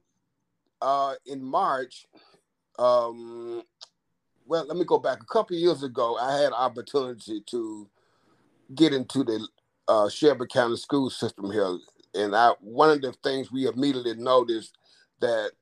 [0.80, 2.06] uh, in March,
[2.78, 3.62] um,
[4.46, 5.22] well, let me go back.
[5.22, 7.88] A couple years ago, I had opportunity to
[8.74, 9.46] get into the
[9.88, 11.78] uh, Shelby County school system here,
[12.14, 14.76] and I one of the things we immediately noticed
[15.20, 15.52] that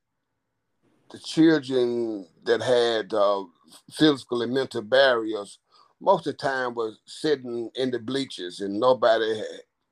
[1.10, 3.44] the children that had uh,
[3.90, 5.58] physical and mental barriers
[6.00, 9.42] most of the time was sitting in the bleachers and nobody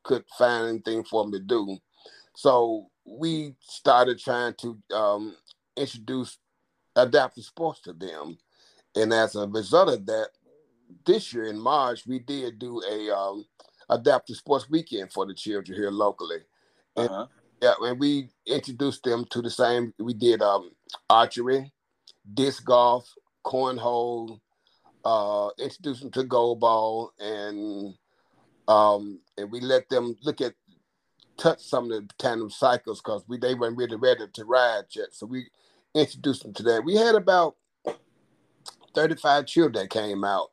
[0.09, 1.79] could find anything for them to do.
[2.35, 5.37] So we started trying to um,
[5.77, 6.38] introduce
[6.97, 8.38] adaptive sports to them.
[8.97, 10.29] And as a result of that,
[11.05, 13.44] this year in March, we did do a um,
[13.90, 16.38] adaptive sports weekend for the children here locally.
[16.97, 17.27] And, uh-huh.
[17.61, 19.92] Yeah, and we introduced them to the same.
[19.99, 20.71] We did um,
[21.11, 21.73] archery,
[22.33, 23.12] disc golf,
[23.44, 24.38] cornhole,
[25.05, 27.94] uh, introduced them to goalball, and
[28.68, 30.54] um, and we let them look at
[31.38, 35.09] touch some of the tandem cycles because we they weren't really ready to ride yet.
[35.12, 35.46] So we
[35.94, 36.85] introduced them to that.
[36.85, 37.57] We had about
[38.94, 40.50] 35 children that came out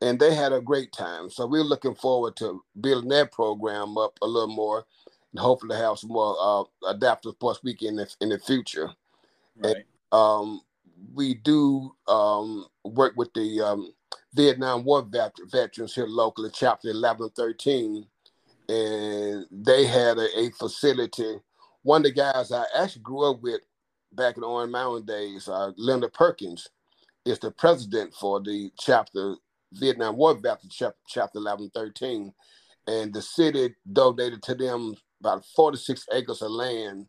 [0.00, 1.30] and they had a great time.
[1.30, 4.84] So we're looking forward to building that program up a little more
[5.32, 8.90] and hopefully have some more uh, adaptive sports weekend in the, in the future.
[9.56, 9.76] Right.
[9.76, 10.62] And, um,
[11.14, 13.92] we do um, work with the um,
[14.38, 18.06] Vietnam War vet- veterans here locally, chapter 11 and 13,
[18.68, 21.40] and they had a, a, facility.
[21.82, 23.62] One of the guys I actually grew up with
[24.12, 26.68] back in the Orange Mound days, uh, Linda Perkins,
[27.24, 29.34] is the president for the chapter
[29.72, 32.32] Vietnam War veterans, chapter, chapter 11 13.
[32.86, 37.08] And the city donated to them about 46 acres of land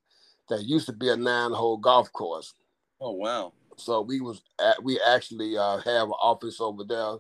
[0.50, 2.56] that used to be a nine hole golf course.
[3.00, 3.54] Oh, wow.
[3.80, 7.16] So we was at, we actually uh, have an office over there,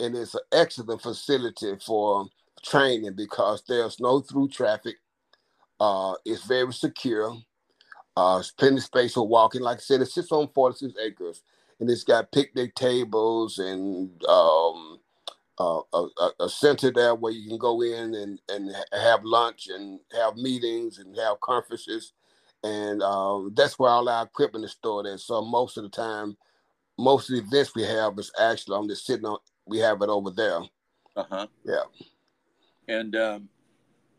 [0.00, 2.26] and it's an excellent facility for
[2.62, 4.96] training because there's no through traffic.
[5.80, 7.36] Uh, it's very secure.
[8.16, 9.60] Uh, plenty of space for walking.
[9.60, 11.42] Like I said, it sits on 46 acres,
[11.78, 14.98] and it's got picnic tables and um,
[15.60, 20.00] uh, a, a, center there where you can go in and, and have lunch and
[20.12, 22.12] have meetings and have conferences
[22.62, 25.20] and um, that's where all our equipment is stored at.
[25.20, 26.36] So most of the time,
[26.98, 29.38] most of the events we have is actually I'm just sitting on.
[29.66, 30.60] We have it over there.
[31.16, 31.46] Uh huh.
[31.64, 31.82] Yeah.
[32.88, 33.48] And um,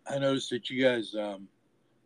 [0.08, 1.47] I noticed that you guys um,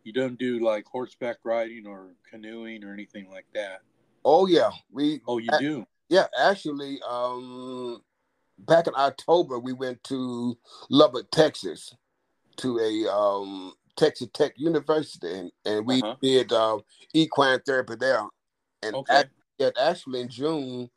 [0.02, 3.80] you don't do like horseback riding or canoeing or anything like that.
[4.24, 5.20] Oh yeah, we.
[5.26, 5.86] Oh, you do.
[6.08, 8.02] Yeah, actually, um,
[8.58, 10.56] back in October we went to
[10.90, 11.94] Lubbock, Texas,
[12.56, 16.16] to a um, Texas Tech University, and, and we uh-huh.
[16.22, 16.78] did uh,
[17.12, 18.22] equine therapy there.
[18.82, 19.24] And okay.
[19.60, 20.90] at, actually in June,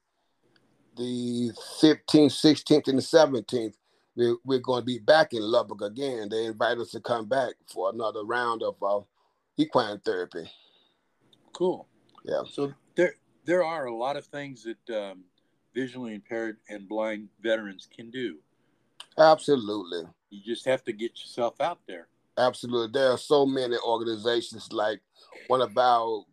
[0.95, 3.73] the 15th, 16th, and the 17th,
[4.15, 6.27] we're, we're going to be back in Lubbock again.
[6.29, 9.01] They invited us to come back for another round of uh,
[9.57, 10.49] equine therapy.
[11.53, 11.88] Cool.
[12.25, 12.41] Yeah.
[12.49, 15.23] So there there are a lot of things that um,
[15.73, 18.38] visually impaired and blind veterans can do.
[19.17, 20.03] Absolutely.
[20.29, 22.07] You just have to get yourself out there.
[22.38, 22.91] Absolutely.
[22.93, 25.02] There are so many organizations like
[25.47, 26.23] one of our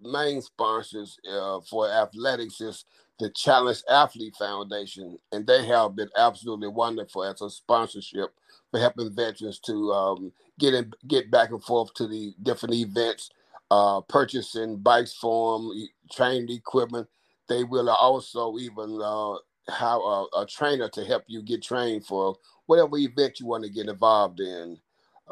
[0.00, 2.84] main sponsors uh, for athletics is
[3.20, 8.30] the Challenge Athlete Foundation, and they have been absolutely wonderful as a sponsorship
[8.70, 13.30] for helping veterans to um, get in, get back and forth to the different events,
[13.70, 17.06] uh, purchasing bikes for them, training equipment.
[17.48, 19.34] They will also even uh,
[19.72, 22.34] have a, a trainer to help you get trained for
[22.66, 24.78] whatever event you want to get involved in.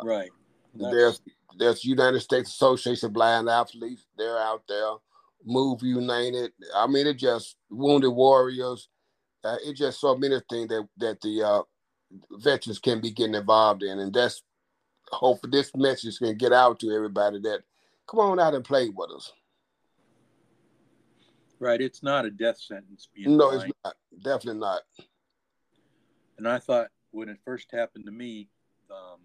[0.03, 0.31] Right.
[0.75, 0.95] That's...
[0.95, 1.21] There's
[1.59, 4.07] there's United States Association of Blind Athletes.
[4.17, 4.95] They're out there.
[5.45, 6.53] Move United.
[6.75, 8.89] I mean, it just Wounded Warriors.
[9.45, 11.63] Uh, it's just so many things that that the uh,
[12.33, 14.43] veterans can be getting involved in, and that's
[15.11, 17.61] hopefully this message can get out to everybody that
[18.09, 19.33] come on out and play with us.
[21.59, 21.81] Right.
[21.81, 23.09] It's not a death sentence.
[23.17, 23.63] No, blind.
[23.63, 23.95] it's not.
[24.23, 24.83] Definitely not.
[26.39, 28.49] And I thought when it first happened to me,
[28.91, 29.21] um,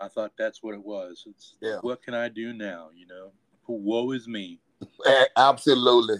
[0.00, 1.24] I thought that's what it was.
[1.26, 1.78] It's yeah.
[1.80, 2.88] what can I do now?
[2.94, 3.32] You know,
[3.66, 4.60] woe is me.
[5.36, 6.18] Absolutely,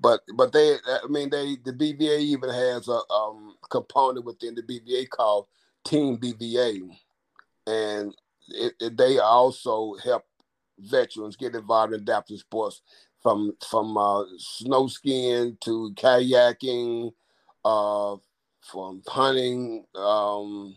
[0.00, 4.62] but but they, I mean, they the BVA even has a um, component within the
[4.62, 5.46] BVA called
[5.84, 6.88] Team BVA,
[7.66, 8.14] and
[8.48, 10.24] it, it, they also help
[10.78, 12.82] veterans get involved in adaptive sports
[13.22, 17.12] from from uh, snow skiing to kayaking,
[17.64, 18.16] uh,
[18.60, 19.84] from hunting.
[19.94, 20.76] Um,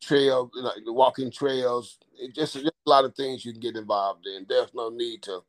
[0.00, 1.98] trail, know, walking trails.
[2.18, 4.46] It just, just a lot of things you can get involved in.
[4.48, 5.40] There's no need to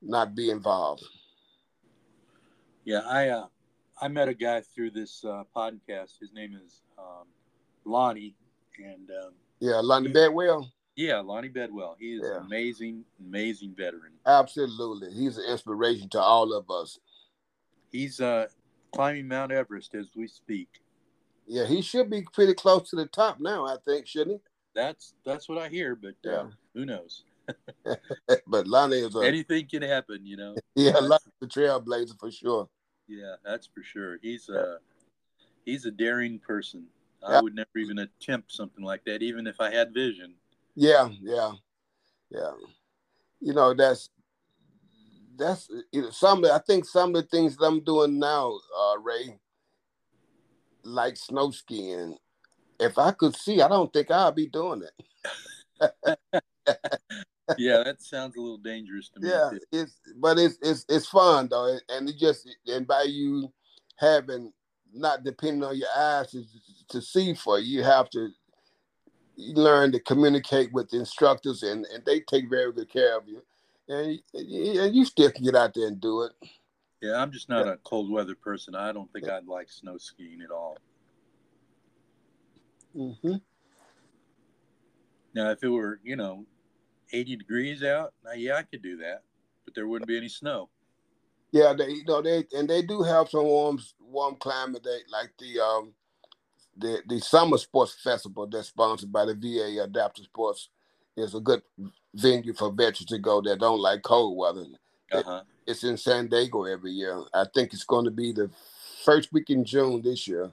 [0.00, 1.04] not be involved.
[2.84, 3.46] Yeah, I uh,
[4.00, 6.18] I met a guy through this uh, podcast.
[6.20, 7.26] His name is um,
[7.84, 8.34] Lonnie,
[8.78, 10.70] and um, yeah, Lonnie Bedwell.
[10.96, 11.96] Yeah, Lonnie Bedwell.
[11.98, 12.38] He is yeah.
[12.38, 14.12] an amazing, amazing veteran.
[14.26, 16.98] Absolutely, he's an inspiration to all of us.
[17.92, 18.48] He's uh,
[18.92, 20.68] climbing Mount Everest as we speak.
[21.46, 23.66] Yeah, he should be pretty close to the top now.
[23.66, 24.50] I think, shouldn't he?
[24.74, 27.24] That's that's what I hear, but uh, who knows?
[28.46, 30.56] but Lonnie is a, anything can happen, you know.
[30.74, 32.68] Yeah, Lonnie's the trailblazer for sure.
[33.08, 34.18] Yeah, that's for sure.
[34.22, 34.78] He's a
[35.64, 36.86] he's a daring person.
[37.24, 40.34] I would never even attempt something like that, even if I had vision.
[40.74, 41.52] Yeah, yeah,
[42.30, 42.50] yeah.
[43.40, 44.08] You know, that's
[45.36, 46.44] that's you know, some.
[46.44, 49.38] I think some of the things that I'm doing now, uh, Ray,
[50.84, 52.16] like snow skiing.
[52.78, 55.04] If I could see, I don't think I'd be doing it.
[57.58, 59.28] yeah, that sounds a little dangerous to me.
[59.28, 59.60] Yeah, too.
[59.72, 63.52] it's but it's it's it's fun though, and it just and by you
[63.98, 64.52] having
[64.92, 66.44] not depending on your eyes to,
[66.90, 68.28] to see for you, you have to
[69.36, 73.42] learn to communicate with instructors, and, and they take very good care of you,
[73.88, 76.32] and and you still can get out there and do it.
[77.02, 77.72] Yeah, I'm just not yeah.
[77.72, 78.76] a cold weather person.
[78.76, 79.36] I don't think yeah.
[79.36, 80.78] I'd like snow skiing at all.
[82.96, 83.34] Mm-hmm.
[85.34, 86.46] Now, if it were, you know,
[87.12, 89.22] 80 degrees out, now, yeah, I could do that,
[89.64, 90.68] but there wouldn't be any snow.
[91.50, 94.82] Yeah, they you know they and they do have some warm warm climate.
[94.82, 95.92] They like the um
[96.78, 100.70] the the summer sports festival that's sponsored by the VA Adaptive Sports
[101.14, 101.60] is a good
[102.14, 104.64] venue for veterans to go that don't like cold weather.
[105.12, 105.42] Uh-huh.
[105.66, 107.22] It, it's in San Diego every year.
[107.34, 108.50] I think it's going to be the
[109.04, 110.50] first week in June this year.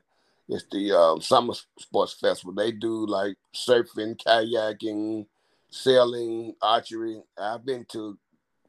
[0.47, 2.53] It's the um, summer sports festival.
[2.53, 5.27] They do like surfing, kayaking,
[5.69, 7.21] sailing, archery.
[7.37, 8.17] I've been to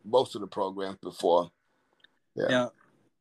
[0.05, 1.51] most of the programs before.
[2.35, 2.49] Yeah.
[2.49, 2.73] Now,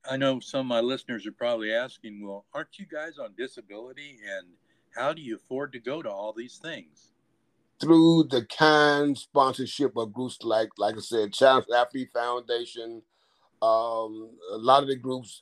[0.10, 4.20] I know some of my listeners are probably asking, well, aren't you guys on disability?
[4.38, 4.48] And
[4.96, 7.12] how do you afford to go to all these things?
[7.80, 13.02] Through the kind sponsorship of groups like, like I said, Challenge Athlete Foundation.
[13.62, 15.42] Um, a lot of the groups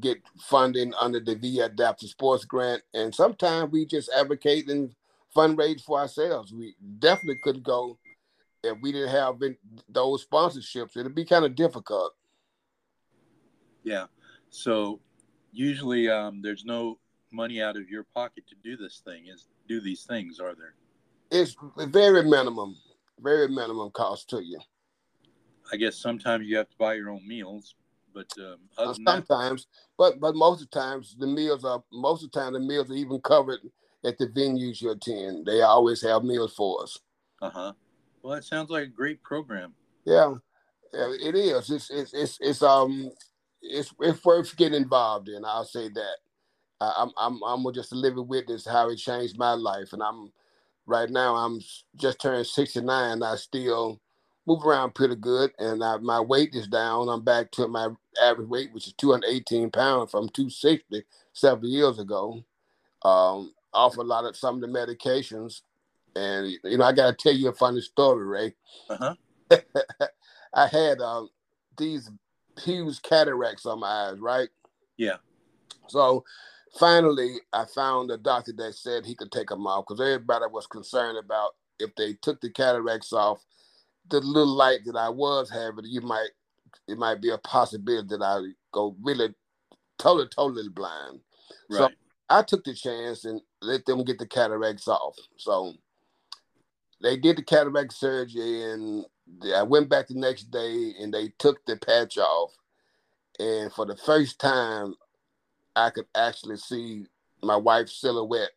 [0.00, 4.94] get funding under the VA Adaptive Sports Grant, and sometimes we just advocate and
[5.34, 6.52] fundraise for ourselves.
[6.52, 7.98] We definitely couldn't go
[8.62, 9.40] if we didn't have
[9.88, 10.96] those sponsorships.
[10.96, 12.12] It'd be kind of difficult.
[13.82, 14.06] Yeah.
[14.50, 15.00] So
[15.52, 16.98] usually um, there's no
[17.32, 19.26] money out of your pocket to do this thing.
[19.26, 20.40] Is do these things?
[20.40, 20.74] Are there?
[21.30, 22.76] It's very minimum,
[23.20, 24.58] very minimum cost to you.
[25.72, 27.74] I guess sometimes you have to buy your own meals,
[28.14, 29.66] but um, uh, sometimes, that...
[29.98, 32.90] but but most of the times the meals are most of the time the meals
[32.90, 33.58] are even covered
[34.04, 35.46] at the venues you attend.
[35.46, 36.98] They always have meals for us.
[37.42, 37.72] Uh huh.
[38.22, 39.74] Well, that sounds like a great program.
[40.04, 40.34] Yeah,
[40.92, 41.70] it is.
[41.70, 43.10] It's it's it's, it's um
[43.60, 45.44] it's it's worth getting involved in.
[45.44, 46.16] I'll say that.
[46.80, 50.30] I'm I'm I'm just a living witness how it changed my life, and I'm
[50.86, 51.60] right now I'm
[51.96, 53.22] just turned 69.
[53.22, 54.00] I still
[54.46, 57.08] move around pretty good, and I, my weight is down.
[57.08, 57.88] I'm back to my
[58.22, 62.42] average weight, which is 218 pounds from 260 several years ago.
[63.04, 65.62] Um, off a lot of some of the medications,
[66.14, 68.54] and you know I got to tell you a funny story, Ray.
[68.88, 69.14] Uh-huh.
[70.54, 71.28] I had um,
[71.76, 72.10] these
[72.58, 74.48] huge cataracts on my eyes, right?
[74.96, 75.16] Yeah.
[75.88, 76.24] So
[76.78, 80.66] finally, I found a doctor that said he could take them off because everybody was
[80.66, 83.44] concerned about if they took the cataracts off,
[84.08, 86.30] the little light that I was having, you might
[86.88, 88.40] it might be a possibility that I
[88.72, 89.34] go really
[89.98, 91.20] totally totally blind.
[91.70, 91.78] Right.
[91.78, 91.88] So
[92.28, 95.16] I took the chance and let them get the cataracts off.
[95.36, 95.74] So
[97.02, 99.04] they did the cataract surgery and
[99.54, 102.52] I went back the next day and they took the patch off.
[103.38, 104.94] And for the first time,
[105.76, 107.06] I could actually see
[107.42, 108.50] my wife's silhouette.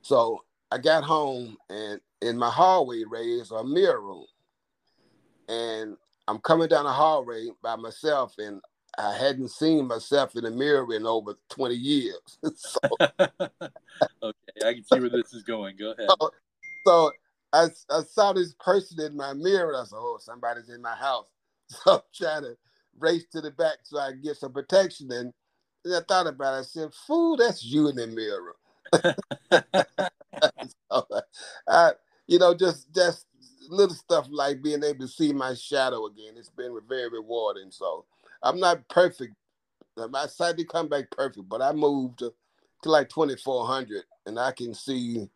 [0.00, 0.42] So
[0.72, 4.26] I got home and in my hallway, Ray, is a mirror room.
[5.48, 5.96] And
[6.26, 8.60] I'm coming down the hallway by myself and
[8.98, 12.38] I hadn't seen myself in the mirror in over 20 years.
[12.56, 12.80] so,
[13.20, 14.34] okay,
[14.64, 15.76] I can see where this is going.
[15.76, 16.08] Go ahead.
[16.20, 16.30] So,
[16.86, 17.12] so
[17.52, 19.74] I, I saw this person in my mirror.
[19.76, 21.26] I said, oh, somebody's in my house.
[21.70, 22.56] So I'm trying to
[22.98, 25.10] race to the back so I can get some protection.
[25.12, 25.32] And,
[25.84, 26.60] and I thought about it.
[26.60, 28.56] I said, fool, that's you in the mirror.
[30.90, 31.06] so,
[31.68, 31.92] I,
[32.26, 33.26] you know, just just
[33.68, 36.34] little stuff like being able to see my shadow again.
[36.36, 37.70] It's been very rewarding.
[37.70, 38.04] So
[38.42, 39.34] I'm not perfect.
[39.96, 42.32] My sight didn't come back perfect, but I moved to
[42.84, 45.28] like 2400 and I can see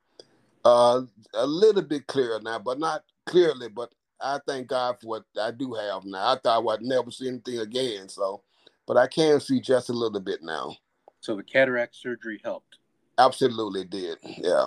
[0.65, 1.03] uh,
[1.35, 3.93] a little bit clearer now, but not clearly, but
[4.23, 6.33] I thank God for what I do have now.
[6.33, 8.43] I thought I'd never see anything again, so
[8.87, 10.77] but I can see just a little bit now.
[11.21, 12.79] So the cataract surgery helped.
[13.19, 14.19] Absolutely did.
[14.23, 14.67] Yeah.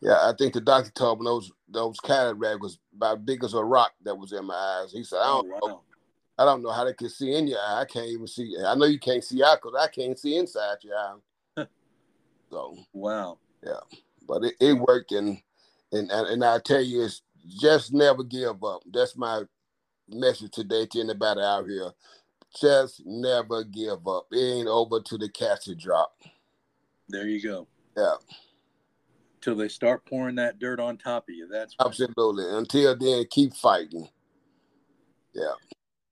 [0.00, 3.64] Yeah, I think the doctor told me those those cataract was about big as a
[3.64, 4.92] rock that was in my eyes.
[4.92, 5.68] He said, I oh, don't oh, wow.
[5.68, 5.82] know.
[6.38, 7.82] I don't know how they can see in your eye.
[7.82, 8.56] I can't even see.
[8.66, 11.66] I know you can't see out because I can't see inside your eye.
[12.50, 13.38] so wow.
[13.64, 13.80] Yeah.
[14.26, 15.38] But it, it worked and
[15.92, 18.82] and and I tell you it's just never give up.
[18.90, 19.42] That's my
[20.08, 21.90] message today to anybody out here.
[22.60, 24.26] Just never give up.
[24.30, 26.12] It ain't over to the casket drop.
[27.08, 27.66] There you go.
[27.96, 28.14] Yeah
[29.42, 31.48] till they start pouring that dirt on top of you.
[31.48, 32.44] That's absolutely.
[32.48, 34.08] Until then, keep fighting.
[35.34, 35.52] Yeah.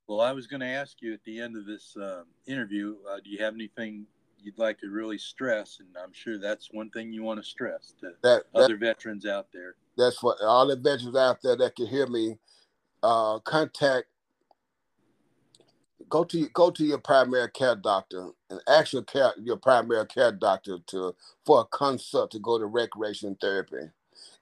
[0.06, 3.18] Well, I was going to ask you at the end of this uh, interview, uh,
[3.24, 4.06] do you have anything
[4.42, 5.78] you'd like to really stress?
[5.80, 9.48] And I'm sure that's one thing you want to stress to that, other veterans out
[9.52, 9.74] there.
[9.96, 12.38] That's what all the veterans out there that can hear me.
[13.02, 14.06] Uh, contact
[16.08, 20.32] go to go to your primary care doctor and ask your care your primary care
[20.32, 21.14] doctor to
[21.46, 23.90] for a consult to go to recreation therapy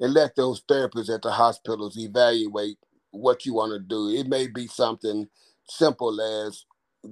[0.01, 2.79] and let those therapists at the hospitals evaluate
[3.11, 4.09] what you want to do.
[4.09, 5.29] It may be something
[5.69, 6.65] simple as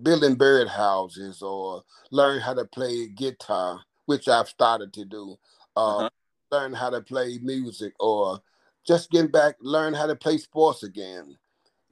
[0.03, 5.37] building bird houses or learn how to play guitar, which I've started to do.
[5.77, 6.11] Uh, uh-huh.
[6.53, 8.41] Learn how to play music or
[8.87, 11.37] just getting back, learn how to play sports again.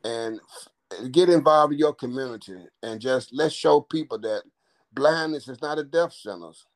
[0.04, 0.40] And
[1.10, 4.42] get involved in your community and just let's show people that
[4.92, 6.66] blindness is not a death sentence.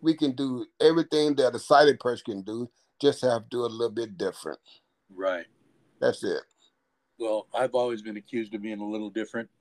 [0.00, 2.68] We can do everything that a sighted person can do,
[3.00, 4.58] just have to do it a little bit different.
[5.14, 5.46] Right.
[6.00, 6.42] That's it.
[7.18, 9.48] Well, I've always been accused of being a little different.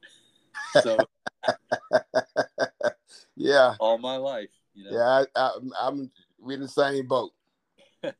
[0.81, 0.97] So
[3.35, 4.49] yeah, all my life.
[4.73, 4.91] You know?
[4.91, 7.31] Yeah, I, am we're in the same boat.
[8.03, 8.11] yeah.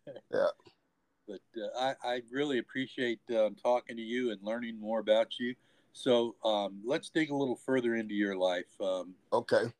[1.27, 5.55] But uh, I, I really appreciate uh, talking to you and learning more about you.
[5.93, 8.69] So um, let's dig a little further into your life.
[8.81, 9.71] Um, okay.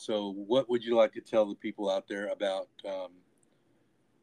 [0.00, 3.10] So, what would you like to tell the people out there about um,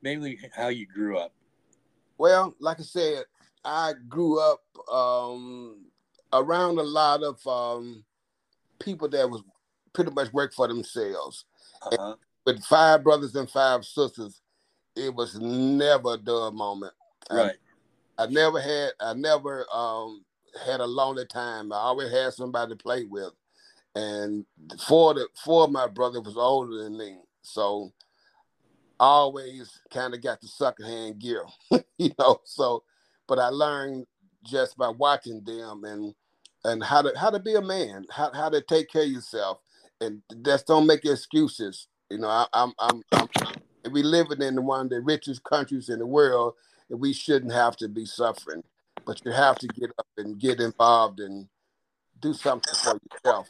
[0.02, 1.34] mainly how you grew up?
[2.18, 3.26] Well, like I said,
[3.64, 5.86] I grew up um,
[6.34, 8.04] around a lot of um,
[8.80, 9.42] people that was
[9.94, 11.46] pretty much work for themselves.
[11.84, 12.16] Uh-huh.
[12.46, 14.42] With five brothers and five sisters,
[14.96, 16.94] it was never a dull moment.
[17.30, 17.56] Right.
[18.18, 18.92] I, I never had.
[19.00, 20.24] I never um,
[20.66, 21.72] had a lonely time.
[21.72, 23.34] I always had somebody to play with,
[23.96, 24.46] and
[24.88, 27.92] four of the four of my brothers was older than me, so
[29.00, 31.46] I always kind of got the sucker hand gear,
[31.98, 32.40] you know.
[32.46, 32.84] So,
[33.28, 34.08] but I learned
[34.46, 36.14] just by watching them and
[36.64, 39.60] and how to how to be a man, how how to take care of yourself,
[40.02, 41.88] and just don't make excuses.
[42.10, 43.28] You know, I, I'm I'm, I'm
[43.92, 46.56] we living in one of the richest countries in the world,
[46.90, 48.64] and we shouldn't have to be suffering
[49.08, 51.48] but you have to get up and get involved and
[52.20, 53.48] do something for yourself.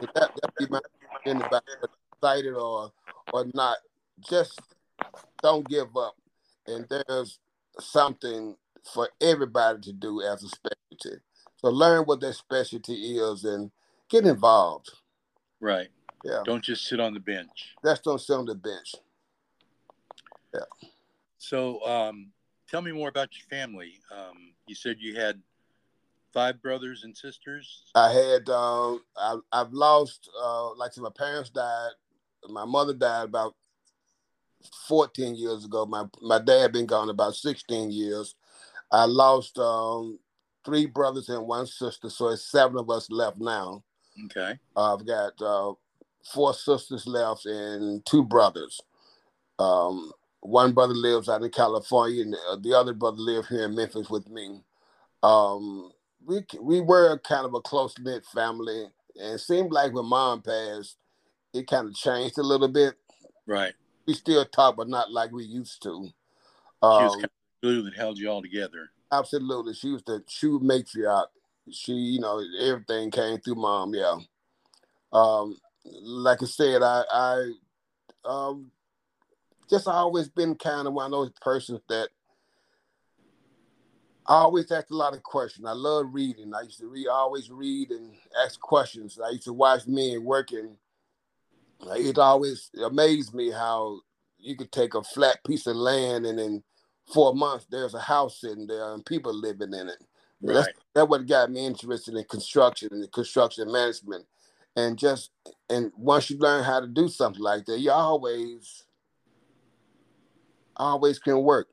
[0.00, 0.80] that that be my
[1.24, 1.66] anybody
[2.12, 2.90] excited or
[3.32, 3.78] or not.
[4.28, 4.60] Just
[5.42, 6.14] don't give up.
[6.66, 7.38] And there's
[7.78, 8.56] something
[8.92, 11.22] for everybody to do as a specialty.
[11.56, 13.70] So learn what that specialty is and
[14.08, 14.90] get involved.
[15.60, 15.88] Right.
[16.24, 16.42] Yeah.
[16.44, 17.74] Don't just sit on the bench.
[17.82, 18.94] That's don't sit on the bench.
[20.54, 20.88] Yeah.
[21.38, 22.32] So um
[22.70, 24.00] tell me more about your family.
[24.16, 25.40] Um, you said you had
[26.32, 27.84] five brothers and sisters.
[27.94, 28.48] I had.
[28.48, 30.30] Uh, I, have lost.
[30.40, 31.90] Uh, like my parents died.
[32.48, 33.54] My mother died about
[34.88, 35.86] 14 years ago.
[35.86, 38.34] My my dad been gone about 16 years.
[38.92, 40.18] I lost um,
[40.64, 43.84] three brothers and one sister, so it's seven of us left now.
[44.26, 44.58] Okay.
[44.76, 45.72] Uh, I've got uh,
[46.32, 48.80] four sisters left and two brothers.
[49.58, 54.10] Um, one brother lives out in California, and the other brother lives here in Memphis
[54.10, 54.62] with me.
[55.22, 55.92] Um,
[56.24, 58.86] we we were kind of a close knit family,
[59.16, 60.96] and it seemed like when mom passed,
[61.52, 62.94] it kind of changed a little bit.
[63.46, 63.74] Right.
[64.06, 66.08] We still talk, but not like we used to.
[66.82, 67.24] Um,
[67.62, 68.90] glue that held you all together.
[69.12, 71.26] Absolutely, she was the true matriarch.
[71.70, 73.94] She, you know, everything came through mom.
[73.94, 74.16] Yeah.
[75.12, 77.50] Um, like I said, I, I
[78.24, 78.70] um,
[79.68, 82.08] just always been kind of one of those persons that
[84.26, 85.66] I always ask a lot of questions.
[85.66, 86.54] I love reading.
[86.54, 88.12] I used to read, always read and
[88.44, 89.18] ask questions.
[89.18, 90.76] I used to watch men working.
[91.82, 94.00] It always amazed me how
[94.38, 96.62] you could take a flat piece of land and
[97.10, 100.02] in four months there's a house sitting there and people living in it.
[100.42, 100.54] Right.
[100.54, 104.26] That's that what got me interested in construction and construction management.
[104.76, 105.30] and just
[105.68, 108.84] and once you learn how to do something like that, you always
[110.76, 111.68] always can work.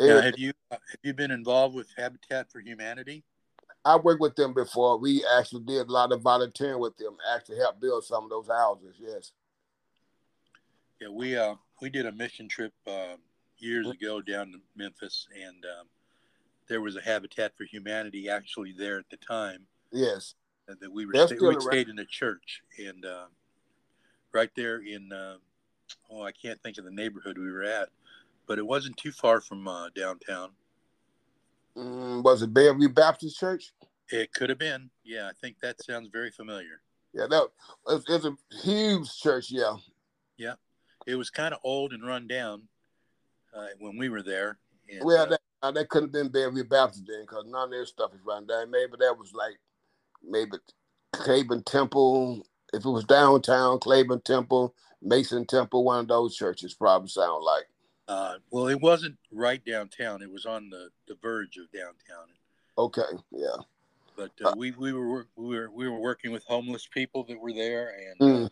[0.00, 3.24] Now, have you have you been involved with Habitat for Humanity?
[3.84, 4.98] I worked with them before.
[4.98, 8.48] We actually did a lot of volunteering with them, actually helped build some of those
[8.48, 8.96] houses.
[8.98, 9.32] Yes.
[11.00, 13.16] Yeah, we uh we did a mission trip uh,
[13.62, 14.04] years mm-hmm.
[14.04, 15.86] ago down to Memphis, and um,
[16.68, 19.66] there was a Habitat for Humanity actually there at the time.
[19.92, 20.34] Yes.
[20.68, 23.26] And that we were sta- we stayed in a church, and uh,
[24.32, 25.36] right there in uh,
[26.10, 27.88] oh I can't think of the neighborhood we were at,
[28.46, 30.50] but it wasn't too far from uh, downtown.
[31.76, 33.72] Mm, was it Bayview Baptist Church?
[34.10, 34.90] It could have been.
[35.04, 36.80] Yeah, I think that sounds very familiar.
[37.12, 37.48] Yeah, that
[37.88, 39.50] it's, it's a huge church.
[39.50, 39.76] Yeah.
[40.36, 40.54] Yeah,
[41.06, 42.68] it was kind of old and run down
[43.56, 44.58] uh, when we were there.
[44.90, 47.86] And, well, that, uh, that couldn't have been Bayview Baptist then, because none of their
[47.86, 48.70] stuff is run down.
[48.70, 49.58] Maybe that was like
[50.22, 50.52] maybe
[51.14, 52.46] Clayborn Temple.
[52.72, 57.64] If it was downtown, Clayborn Temple, Mason Temple, one of those churches probably sound like.
[58.08, 60.22] Uh, well, it wasn't right downtown.
[60.22, 62.28] It was on the, the verge of downtown.
[62.76, 63.56] Okay, yeah.
[64.16, 67.40] But uh, uh, we, we were we were we were working with homeless people that
[67.40, 68.50] were there, and uh, mm.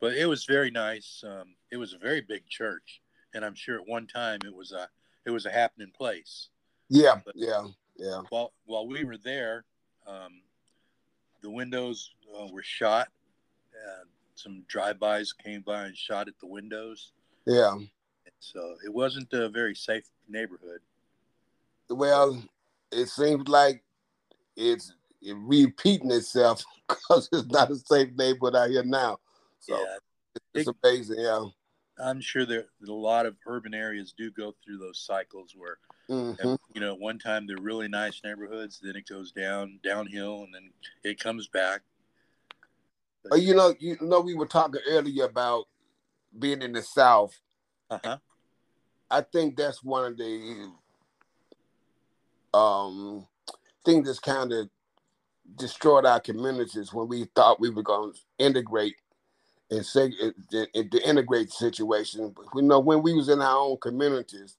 [0.00, 1.22] but it was very nice.
[1.26, 3.00] Um, it was a very big church,
[3.34, 4.88] and I'm sure at one time it was a
[5.26, 6.48] it was a happening place.
[6.88, 7.66] Yeah, but yeah,
[7.96, 8.22] yeah.
[8.30, 9.64] While while we were there,
[10.06, 10.40] um,
[11.42, 13.08] the windows uh, were shot.
[14.36, 17.12] some drive-bys came by and shot at the windows.
[17.46, 17.76] Yeah.
[18.40, 20.80] So it wasn't a very safe neighborhood.
[21.88, 22.42] Well,
[22.90, 23.82] it seems like
[24.56, 29.18] it's repeating itself because it's not a safe neighborhood out here now.
[29.60, 29.96] So yeah.
[30.54, 31.44] it's it, amazing, yeah.
[31.98, 35.78] I'm sure there a lot of urban areas do go through those cycles where
[36.08, 36.54] mm-hmm.
[36.74, 40.70] you know one time they're really nice neighborhoods, then it goes down downhill, and then
[41.04, 41.82] it comes back.
[43.30, 45.64] But, you know, you know, we were talking earlier about
[46.38, 47.38] being in the South.
[47.90, 48.18] Uh-huh.
[49.10, 50.70] I think that's one of the
[52.52, 53.26] um,
[53.84, 54.68] things that's kind of
[55.56, 58.96] destroyed our communities when we thought we were going to integrate
[59.74, 60.12] and say
[60.74, 62.34] and to integrate the situation.
[62.54, 64.56] We know when we was in our own communities,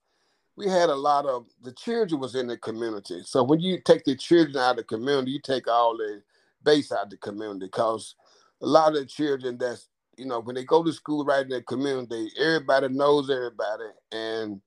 [0.55, 3.22] we had a lot of the children was in the community.
[3.26, 6.22] So when you take the children out of the community, you take all the
[6.63, 8.16] base out of the community because
[8.61, 11.49] a lot of the children that's you know, when they go to school right in
[11.49, 13.84] the community, everybody knows everybody.
[14.11, 14.61] And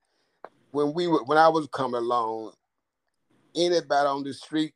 [0.70, 2.52] when we were, when I was coming along,
[3.54, 4.74] anybody on the street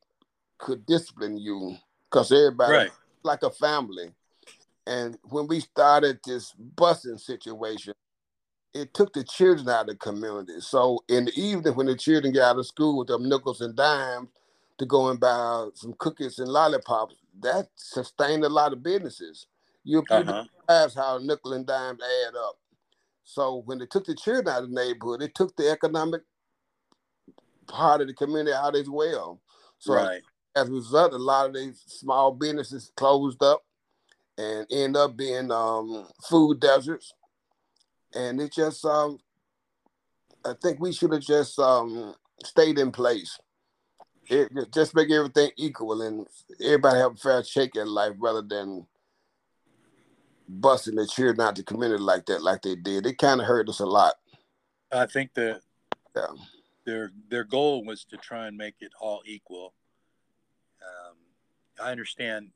[0.58, 1.76] could discipline you
[2.10, 2.90] because everybody right.
[3.22, 4.10] like a family.
[4.86, 7.94] And when we started this busing situation,
[8.74, 10.60] it took the children out of the community.
[10.60, 13.76] So in the evening, when the children get out of school with them nickels and
[13.76, 14.28] dimes
[14.78, 19.46] to go and buy some cookies and lollipops, that sustained a lot of businesses.
[19.84, 20.44] You uh-huh.
[20.68, 22.56] realize how nickel and dimes add up.
[23.24, 26.22] So when they took the children out of the neighborhood, it took the economic
[27.66, 29.40] part of the community out as well.
[29.78, 30.22] So right.
[30.56, 33.62] as a result, a lot of these small businesses closed up
[34.38, 37.12] and end up being um, food deserts.
[38.14, 39.18] And it just, um,
[40.44, 42.14] I think we should have just um,
[42.44, 43.38] stayed in place.
[44.26, 46.26] It, just make everything equal and
[46.62, 48.86] everybody have a fair shake in life rather than
[50.48, 53.06] busting the children out the community like that, like they did.
[53.06, 54.14] It kind of hurt us a lot.
[54.92, 55.60] I think that
[56.14, 56.26] yeah.
[56.84, 59.74] their their goal was to try and make it all equal.
[60.82, 61.16] Um,
[61.82, 62.50] I understand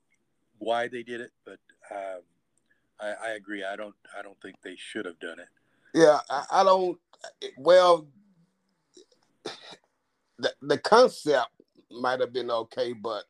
[0.58, 1.58] why they did it, but
[1.90, 2.22] um,
[3.00, 3.64] I, I, agree.
[3.64, 3.94] I don't.
[4.18, 5.48] I don't think they should have done it.
[5.94, 6.98] Yeah, I, I don't.
[7.58, 8.08] Well,
[10.38, 11.48] the the concept
[11.90, 13.24] might have been okay, but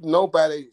[0.00, 0.68] nobody.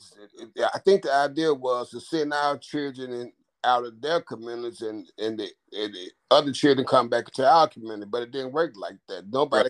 [0.74, 3.32] I think the idea was to send our children in,
[3.64, 7.68] out of their communities and and the, and the, other children come back to our
[7.68, 9.26] community, but it didn't work like that.
[9.32, 9.70] Nobody.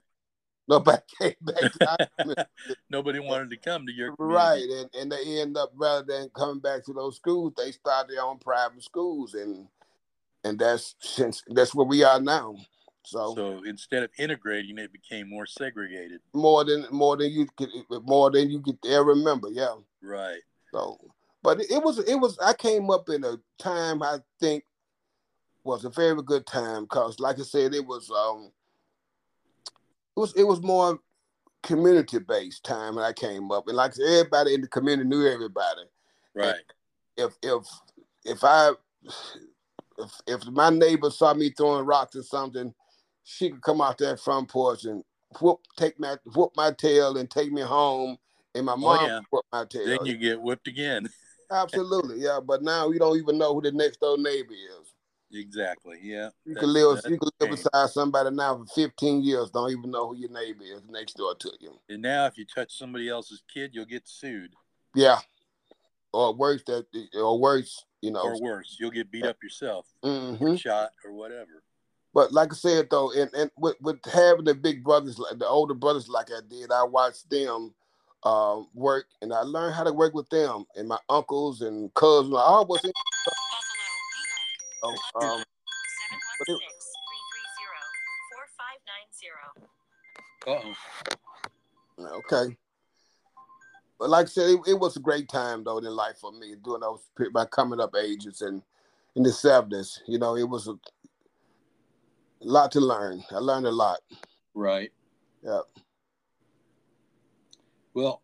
[0.67, 2.47] Nobody came back.
[2.89, 4.67] Nobody wanted to come to your community.
[4.67, 8.07] right, and, and they end up rather than coming back to those schools, they start
[8.07, 9.67] their own private schools, and
[10.43, 12.55] and that's since that's where we are now.
[13.03, 16.21] So, so instead of integrating, it became more segregated.
[16.33, 17.69] More than more than you could
[18.03, 19.49] more than you could ever remember.
[19.51, 19.75] Yeah.
[20.01, 20.41] Right.
[20.73, 20.97] So,
[21.43, 24.63] but it was it was I came up in a time I think
[25.63, 28.51] was a very good time because, like I said, it was um
[30.15, 30.99] was it was more
[31.63, 35.27] community based time when I came up, and like said, everybody in the community knew
[35.27, 35.83] everybody.
[36.33, 36.55] Right.
[37.17, 37.67] And if if
[38.23, 38.71] if I
[39.97, 42.73] if, if my neighbor saw me throwing rocks or something,
[43.23, 45.03] she could come out that front porch and
[45.41, 48.17] whoop take my whoop my tail and take me home
[48.53, 49.19] and my oh, mom Oh, yeah.
[49.29, 49.85] whooped my tail.
[49.85, 51.09] Then you get whipped again.
[51.51, 52.39] Absolutely, yeah.
[52.43, 54.93] But now you don't even know who the next door neighbor is.
[55.31, 55.97] Exactly.
[56.01, 56.29] Yeah.
[56.45, 60.09] You can live, you can live beside somebody now for 15 years, don't even know
[60.09, 61.79] who your neighbor is next door to you.
[61.89, 64.53] And now, if you touch somebody else's kid, you'll get sued,
[64.93, 65.19] Yeah,
[66.13, 68.21] or worse that, or worse, you know.
[68.21, 71.63] or worse, you'll get beat up yourself, hmm shot, or whatever.
[72.13, 75.47] But like I said though, and, and with, with having the big brothers, like the
[75.47, 77.73] older brothers, like I did, I watched them
[78.23, 82.33] uh, work, and I learned how to work with them and my uncles and cousins.
[82.33, 82.81] I always,
[84.93, 85.33] Buffalo, New York.
[85.33, 85.43] um, um,
[86.47, 87.01] 716
[87.65, 88.65] 330
[90.45, 90.75] 4590.
[91.97, 92.17] Uh oh.
[92.19, 92.57] Okay.
[93.97, 96.55] But like I said, it, it was a great time though in life for me
[96.63, 98.61] during those pe- my coming up ages and
[99.15, 100.01] in the seventies.
[100.07, 100.77] You know, it was a
[102.41, 103.23] lot to learn.
[103.31, 103.99] I learned a lot.
[104.53, 104.91] Right.
[105.41, 105.61] Yeah.
[107.93, 108.21] Well,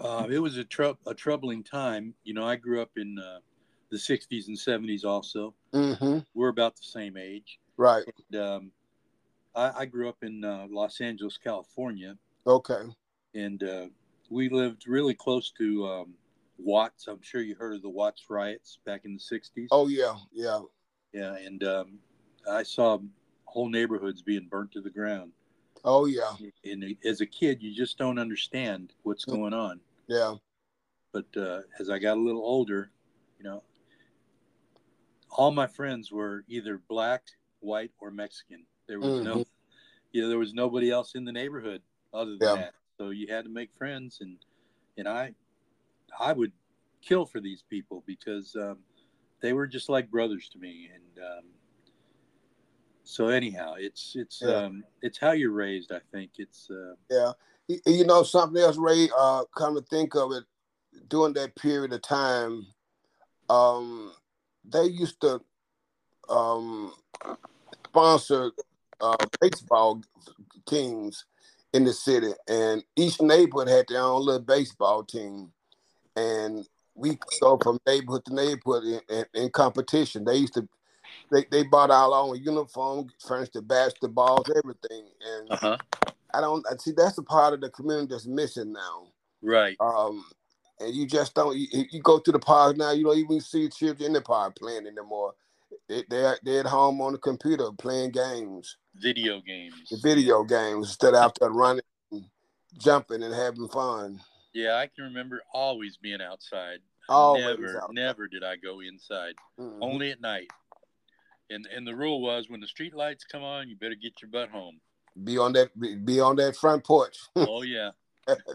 [0.00, 2.14] uh, it was a, trou- a troubling time.
[2.24, 3.40] You know, I grew up in uh,
[3.90, 5.54] the 60s and 70s also.
[5.72, 6.18] Mm-hmm.
[6.34, 7.58] We're about the same age.
[7.76, 8.04] Right.
[8.30, 8.72] And, um,
[9.54, 12.16] I, I grew up in uh, Los Angeles, California,
[12.46, 12.82] Okay.
[13.34, 13.86] and uh,
[14.30, 16.14] we lived really close to um,
[16.58, 17.06] Watts.
[17.08, 19.68] I'm sure you heard of the Watts riots back in the 60s.
[19.70, 20.60] Oh yeah, yeah.
[21.12, 21.98] Yeah, and um,
[22.50, 22.98] I saw
[23.46, 25.32] whole neighborhoods being burnt to the ground.
[25.84, 26.34] Oh yeah,
[26.64, 29.32] And as a kid, you just don't understand what's Mm.
[29.32, 29.80] going on.
[30.08, 30.34] yeah.
[31.12, 32.90] but uh, as I got a little older,
[33.38, 33.62] you know,
[35.38, 37.22] all my friends were either black,
[37.60, 38.66] white, or Mexican.
[38.88, 39.46] There was no, Mhm.
[40.10, 41.80] you know, there was nobody else in the neighborhood
[42.12, 42.56] other than Yeah.
[42.56, 42.74] that.
[42.98, 44.36] So you had to make friends, and
[44.98, 45.32] and I,
[46.18, 46.52] I would
[47.02, 48.78] kill for these people because um,
[49.40, 51.44] they were just like brothers to me, and um,
[53.04, 54.64] so anyhow, it's it's Yeah.
[54.64, 55.92] um, it's how you're raised.
[55.92, 57.32] I think it's uh, Yeah.
[57.86, 59.08] You know something else, Ray.
[59.16, 60.44] Uh, come to think of it,
[61.06, 62.66] during that period of time,
[63.50, 64.14] um,
[64.70, 65.40] they used to
[66.28, 66.92] um
[67.86, 68.52] sponsor
[69.00, 70.00] uh baseball
[70.66, 71.24] teams
[71.72, 75.52] in the city, and each neighborhood had their own little baseball team,
[76.16, 80.24] and we go from neighborhood to neighborhood in, in, in competition.
[80.24, 80.68] They used to.
[81.30, 85.76] They, they bought our own uniform, furnished the basketballs, everything, and uh huh,
[86.32, 89.08] I don't I see that's a part of the community that's missing now.
[89.42, 90.24] right, Um,
[90.80, 91.56] and you just don't.
[91.56, 94.56] You, you go to the park now, you don't even see children in the park
[94.56, 95.34] playing anymore.
[95.88, 101.14] They, they're they're at home on the computer playing games, video games, video games instead
[101.14, 102.24] of out there running, and
[102.78, 104.20] jumping, and having fun.
[104.54, 106.78] Yeah, I can remember always being outside.
[107.08, 107.94] Always never, outside.
[107.94, 109.34] never did I go inside.
[109.58, 109.78] Mhm.
[109.80, 110.50] Only at night.
[111.50, 114.30] And and the rule was when the street lights come on, you better get your
[114.30, 114.80] butt home.
[115.24, 115.70] Be on that
[116.04, 117.18] be on that front porch.
[117.36, 117.90] oh yeah.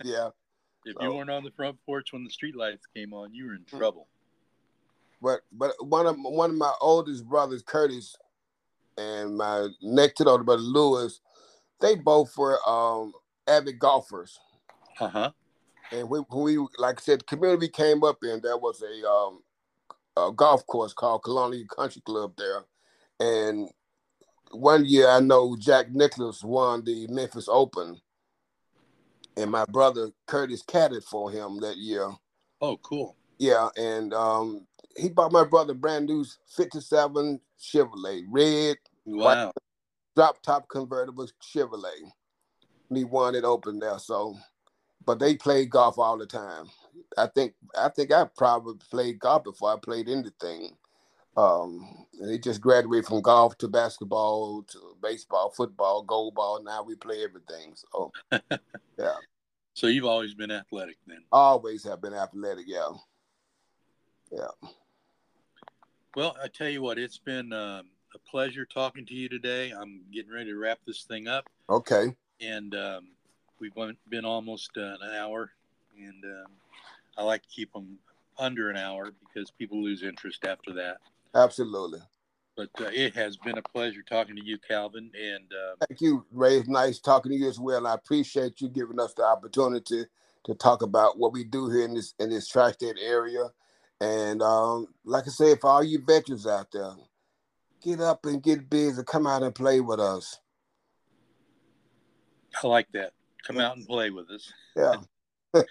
[0.03, 0.29] yeah.
[0.85, 3.45] If So- you weren't on the front porch when the street lights came on, you
[3.45, 3.77] were in Hmm.
[3.77, 4.07] trouble.
[5.21, 8.15] But but one of one of my oldest brothers, Curtis,
[8.97, 11.21] and my next to the older brother Lewis,
[11.79, 13.13] they both were um
[13.47, 14.37] avid golfers.
[14.99, 15.31] Uh huh.
[15.91, 19.43] And when we like I said, the community came up in, there was a um
[20.17, 22.65] a golf course called Colonial Country Club there.
[23.19, 23.71] And
[24.51, 27.99] one year I know Jack Nicklaus won the Memphis Open.
[29.37, 32.09] And my brother Curtis caddied for him that year.
[32.61, 33.15] Oh, cool.
[33.39, 36.25] Yeah, and um, he bought my brother brand new
[36.55, 39.51] '57 Chevrolet, red Wow.
[40.15, 42.11] drop top convertible Chevrolet.
[42.89, 43.99] And he won it open there.
[43.99, 44.37] So,
[45.05, 46.67] but they played golf all the time.
[47.17, 50.77] I think I think I probably played golf before I played anything.
[51.35, 56.63] Um, they just graduated from golf to basketball to baseball, football, goalball.
[56.63, 57.73] Now we play everything.
[57.75, 58.11] So
[58.99, 59.15] yeah,
[59.73, 61.23] So you've always been athletic then.
[61.31, 62.65] always have been athletic.
[62.67, 62.89] Yeah,
[64.31, 64.69] Yeah.
[66.15, 69.71] Well, I tell you what, it's been um, a pleasure talking to you today.
[69.71, 73.07] I'm getting ready to wrap this thing up, okay, and um,
[73.59, 75.49] we've been- been almost uh, an hour,
[75.97, 76.51] and um,
[77.17, 77.97] I like to keep them
[78.37, 80.97] under an hour because people lose interest after that.
[81.35, 81.99] Absolutely.
[82.55, 86.25] But uh, it has been a pleasure talking to you, Calvin, and uh, Thank you,
[86.31, 86.57] Ray.
[86.57, 87.87] It's nice talking to you as well.
[87.87, 90.05] I appreciate you giving us the opportunity
[90.45, 93.49] to talk about what we do here in this in this tri-state area.
[93.99, 96.91] And um, like I said, for all you veterans out there,
[97.81, 99.01] get up and get busy.
[99.03, 100.39] Come out and play with us.
[102.61, 103.13] I like that.
[103.47, 104.51] Come out and play with us.
[104.75, 104.95] Yeah.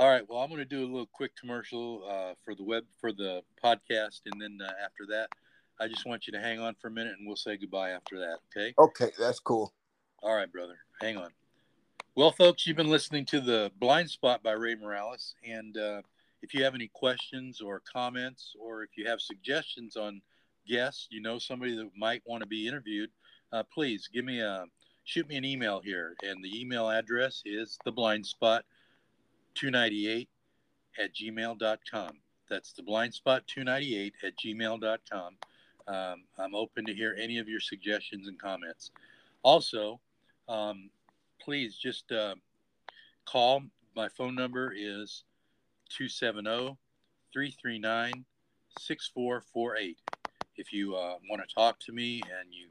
[0.00, 0.22] All right.
[0.26, 3.42] Well, I'm going to do a little quick commercial uh, for the web for the
[3.62, 5.28] podcast, and then uh, after that,
[5.78, 8.18] I just want you to hang on for a minute, and we'll say goodbye after
[8.18, 8.38] that.
[8.56, 8.72] Okay.
[8.78, 9.74] Okay, that's cool.
[10.22, 10.78] All right, brother.
[11.02, 11.28] Hang on.
[12.14, 16.00] Well, folks, you've been listening to the Blind Spot by Ray Morales, and uh,
[16.40, 20.22] if you have any questions or comments, or if you have suggestions on
[20.66, 23.10] guests, you know somebody that might want to be interviewed,
[23.52, 24.64] uh, please give me a
[25.04, 27.76] shoot me an email here, and the email address is
[29.54, 30.28] theblindspot298
[30.98, 32.12] at gmail.com.
[32.48, 35.36] That's the blind spot 298 at gmail.com.
[35.86, 38.90] Um, I'm open to hear any of your suggestions and comments.
[39.42, 40.00] Also,
[40.48, 40.90] um,
[41.40, 42.34] please just uh,
[43.24, 43.62] call.
[43.96, 45.24] My phone number is
[45.90, 46.76] 270
[47.32, 48.24] 339
[48.78, 49.98] 6448.
[50.56, 52.68] If you uh, want to talk to me and you,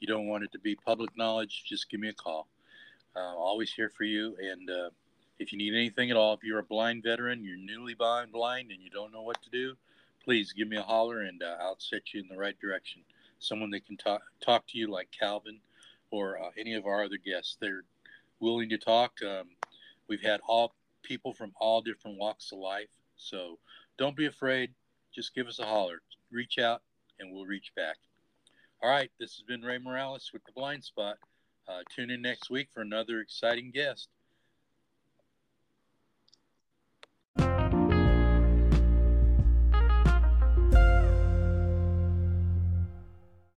[0.00, 2.48] you don't want it to be public knowledge, just give me a call.
[3.16, 4.36] Uh, always here for you.
[4.40, 4.90] And uh,
[5.42, 8.70] if you need anything at all, if you're a blind veteran, you're newly blind, blind,
[8.70, 9.74] and you don't know what to do,
[10.24, 13.02] please give me a holler and uh, I'll set you in the right direction.
[13.40, 15.58] Someone that can talk talk to you like Calvin
[16.12, 17.56] or uh, any of our other guests.
[17.60, 17.82] They're
[18.38, 19.14] willing to talk.
[19.20, 19.48] Um,
[20.08, 22.88] we've had all people from all different walks of life.
[23.16, 23.58] So
[23.98, 24.70] don't be afraid.
[25.12, 26.02] Just give us a holler.
[26.30, 26.82] Reach out
[27.18, 27.96] and we'll reach back.
[28.80, 29.10] All right.
[29.18, 31.16] This has been Ray Morales with the Blind Spot.
[31.68, 34.08] Uh, tune in next week for another exciting guest.